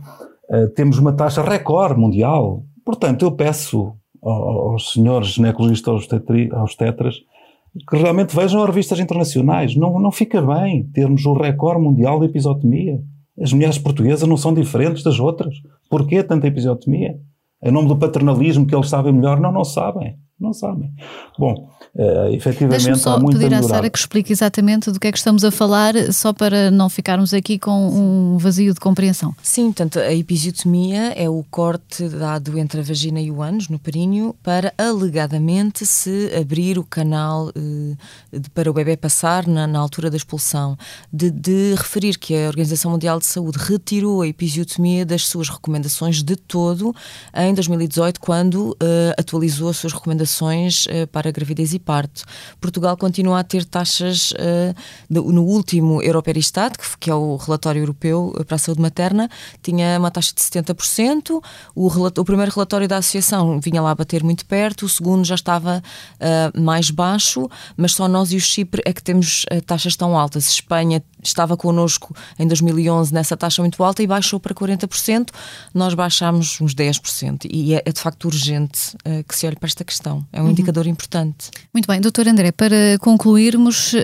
[0.50, 6.08] Uh, temos uma taxa recorde mundial, portanto eu peço aos senhores ginecologistas
[6.52, 7.16] obstetras
[7.90, 12.26] que realmente vejam as revistas internacionais, não, não fica bem termos o recorde mundial de
[12.26, 13.02] episiotomia.
[13.40, 15.56] As mulheres portuguesas não são diferentes das outras.
[15.90, 17.20] Porquê tanta episiotomia?
[17.64, 19.40] Em nome do paternalismo que eles sabem melhor?
[19.40, 20.18] Não, não sabem.
[20.42, 20.92] Não sabem.
[21.38, 25.12] Bom, uh, efetivamente só há muito pedir à Sara que explique exatamente do que é
[25.12, 29.36] que estamos a falar, só para não ficarmos aqui com um vazio de compreensão.
[29.44, 33.78] Sim, portanto, a episiotomia é o corte dado entre a vagina e o ânus, no
[33.78, 39.78] períneo, para alegadamente se abrir o canal eh, de, para o bebê passar na, na
[39.78, 40.76] altura da expulsão.
[41.14, 46.24] De, de, referir que a Organização Mundial de Saúde retirou a episiotomia das suas recomendações
[46.24, 46.96] de todo
[47.36, 48.76] em 2018, quando uh,
[49.20, 52.24] atualizou as suas recomendações uh, para gravidez e parto.
[52.60, 54.74] Portugal continua a ter taxas uh,
[55.10, 59.30] de, no último Europeristat, que, é o relatório europeu para a saúde materna,
[59.62, 61.44] tinha uma taxa de 70%.
[61.76, 65.36] O, o primeiro relatório da associação vinha lá a bater muito perto, o segundo já
[65.36, 70.18] estava uh, mais baixo, mas só nós e o Chipre é que temos taxas tão
[70.18, 70.50] altas.
[70.50, 75.30] Espanha estava connosco em 2011 nessa taxa muito alta e baixou para 40%,
[75.74, 77.48] nós baixámos uns 10%.
[77.52, 78.96] E é, é de facto urgente
[79.28, 80.21] que se olhe para esta questão.
[80.32, 80.52] É um uhum.
[80.52, 81.50] indicador importante.
[81.74, 84.02] Muito bem, doutor André, para concluirmos, uh,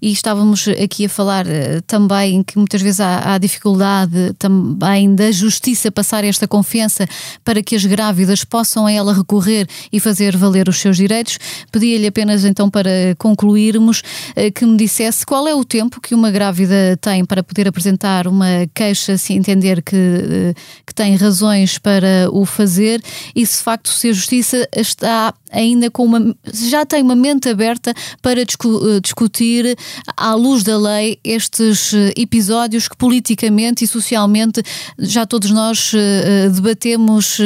[0.00, 5.30] e estávamos aqui a falar uh, também que muitas vezes há, há, dificuldade também da
[5.30, 7.06] justiça passar esta confiança
[7.44, 11.38] para que as grávidas possam a ela recorrer e fazer valer os seus direitos.
[11.70, 16.30] Pedia-lhe apenas então para concluirmos uh, que me dissesse qual é o tempo que uma
[16.30, 20.54] grávida tem para poder apresentar uma queixa, se entender que,
[20.86, 23.02] que tem razões para o fazer
[23.34, 27.48] e se de facto se a justiça está ainda com uma já tem uma mente
[27.48, 29.76] aberta para discu eh, discutir
[30.16, 34.62] à luz da lei estes eh, episódios que politicamente e socialmente
[34.98, 37.38] já todos nós uh, debatemos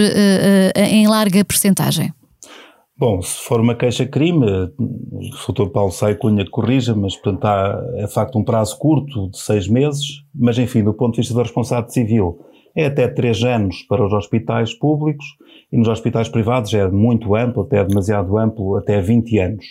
[0.75, 2.13] em larga percentagem.
[3.01, 4.45] Bom, se for uma queixa-crime,
[4.79, 9.39] o doutor Paulo Sai Cunha corrija, mas portanto há, é facto um prazo curto de
[9.39, 12.39] seis meses, mas enfim, do ponto de vista da responsabilidade civil,
[12.75, 15.25] é até três anos para os hospitais públicos
[15.73, 19.65] e nos hospitais privados é muito amplo, até demasiado amplo, até 20 anos.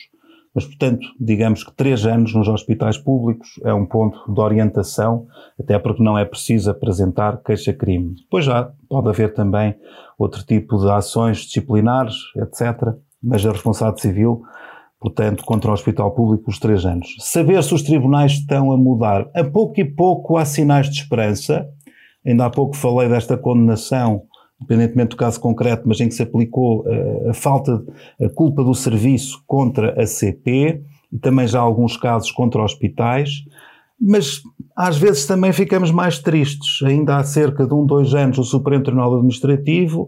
[0.54, 5.28] Mas, portanto, digamos que três anos nos hospitais públicos é um ponto de orientação,
[5.60, 8.16] até porque não é preciso apresentar queixa-crime.
[8.24, 9.76] Depois já pode haver também
[10.18, 14.41] outro tipo de ações disciplinares, etc., mas a responsabilidade civil,
[15.00, 17.16] portanto, contra o hospital público, os três anos.
[17.20, 19.30] Saber se os tribunais estão a mudar.
[19.36, 21.68] A pouco e pouco há sinais de esperança.
[22.30, 24.23] Ainda há pouco falei desta condenação
[24.61, 27.82] independentemente do caso concreto, mas em que se aplicou uh, a falta,
[28.21, 33.45] a culpa do serviço contra a CP e também já alguns casos contra hospitais,
[33.99, 34.41] mas
[34.75, 36.82] às vezes também ficamos mais tristes.
[36.86, 40.07] Ainda há cerca de um, dois anos, o Supremo Tribunal Administrativo,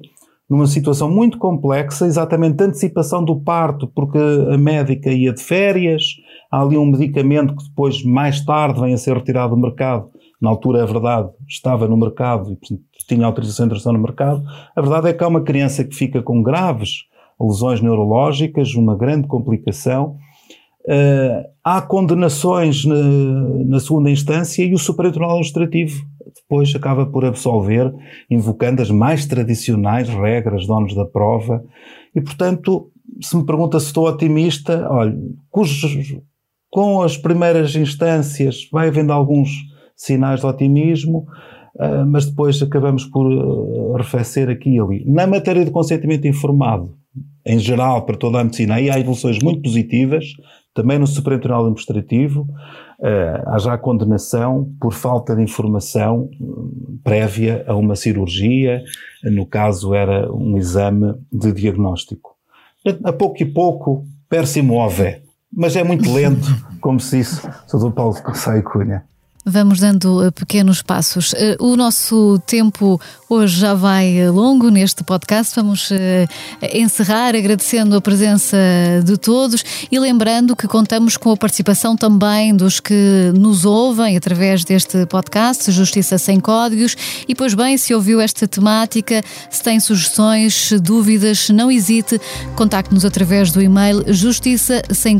[0.49, 6.03] numa situação muito complexa, exatamente de antecipação do parto, porque a médica ia de férias,
[6.51, 10.10] há ali um medicamento que depois, mais tarde, vem a ser retirado do mercado.
[10.41, 14.43] Na altura, é verdade, estava no mercado e, tinha autorização de introdução no mercado.
[14.75, 17.05] A verdade é que há uma criança que fica com graves
[17.39, 20.17] lesões neurológicas, uma grande complicação.
[20.81, 22.95] Uh, há condenações na,
[23.65, 27.93] na, segunda instância e o Supremo Tribunal Administrativo depois acaba por absolver,
[28.29, 31.63] invocando as mais tradicionais regras donos da prova.
[32.15, 32.89] E, portanto,
[33.21, 35.15] se me pergunta se estou otimista, olha,
[35.49, 36.15] cujos,
[36.69, 39.70] com as primeiras instâncias vai havendo alguns
[40.05, 41.27] sinais de otimismo.
[41.79, 45.03] Ah, mas depois acabamos por uh, arrefecer aqui e ali.
[45.07, 46.95] Na matéria de consentimento informado,
[47.45, 50.25] em geral, para toda a medicina, aí há evoluções muito positivas,
[50.73, 56.29] também no Supremo Tribunal Administrativo, uh, há já condenação por falta de informação
[57.03, 58.83] prévia a uma cirurgia,
[59.23, 62.35] no caso era um exame de diagnóstico.
[63.03, 65.21] A pouco e pouco, per se move,
[65.51, 66.47] mas é muito lento,
[66.79, 67.91] como se disse o Dr.
[67.91, 69.03] Paulo Saio Cunha.
[69.43, 71.33] Vamos dando eh, pequenos passos.
[71.33, 75.55] Eh, o nosso tempo hoje já vai eh, longo neste podcast.
[75.55, 75.89] Vamos
[76.73, 78.55] encerrar agradecendo a presença
[79.03, 84.63] de todos e lembrando que contamos com a participação também dos que nos ouvem através
[84.63, 86.95] deste podcast, Justiça Sem Códigos.
[87.27, 92.21] E, pois bem, se ouviu esta temática, se tem sugestões, dúvidas, não hesite,
[92.55, 95.19] contacte-nos através do e-mail justiça sem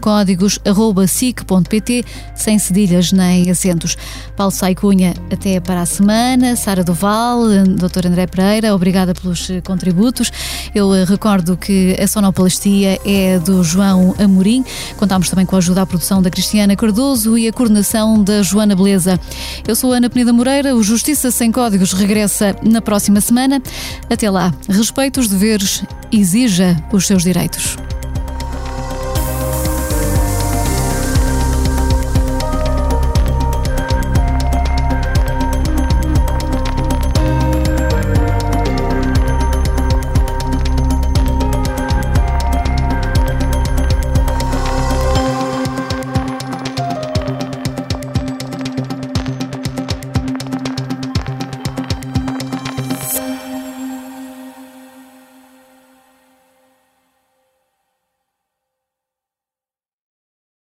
[2.36, 3.98] sem cedilhas nem acentos.
[4.36, 6.56] Paulo Sai Cunha, até para a semana.
[6.56, 7.44] Sara Duval,
[7.78, 8.08] Dr.
[8.08, 10.32] André Pereira, obrigada pelos eh, contributos.
[10.74, 14.64] Eu eh, recordo que a sonoplastia é do João Amorim.
[14.98, 18.76] Contámos também com a ajuda à produção da Cristiana Cardoso e a coordenação da Joana
[18.76, 19.20] Beleza.
[19.68, 20.76] Eu sou Ana Peneda Moreira.
[20.76, 23.62] O Justiça Sem Códigos regressa na próxima semana.
[24.10, 27.78] Até lá, respeite os deveres, exija os seus direitos.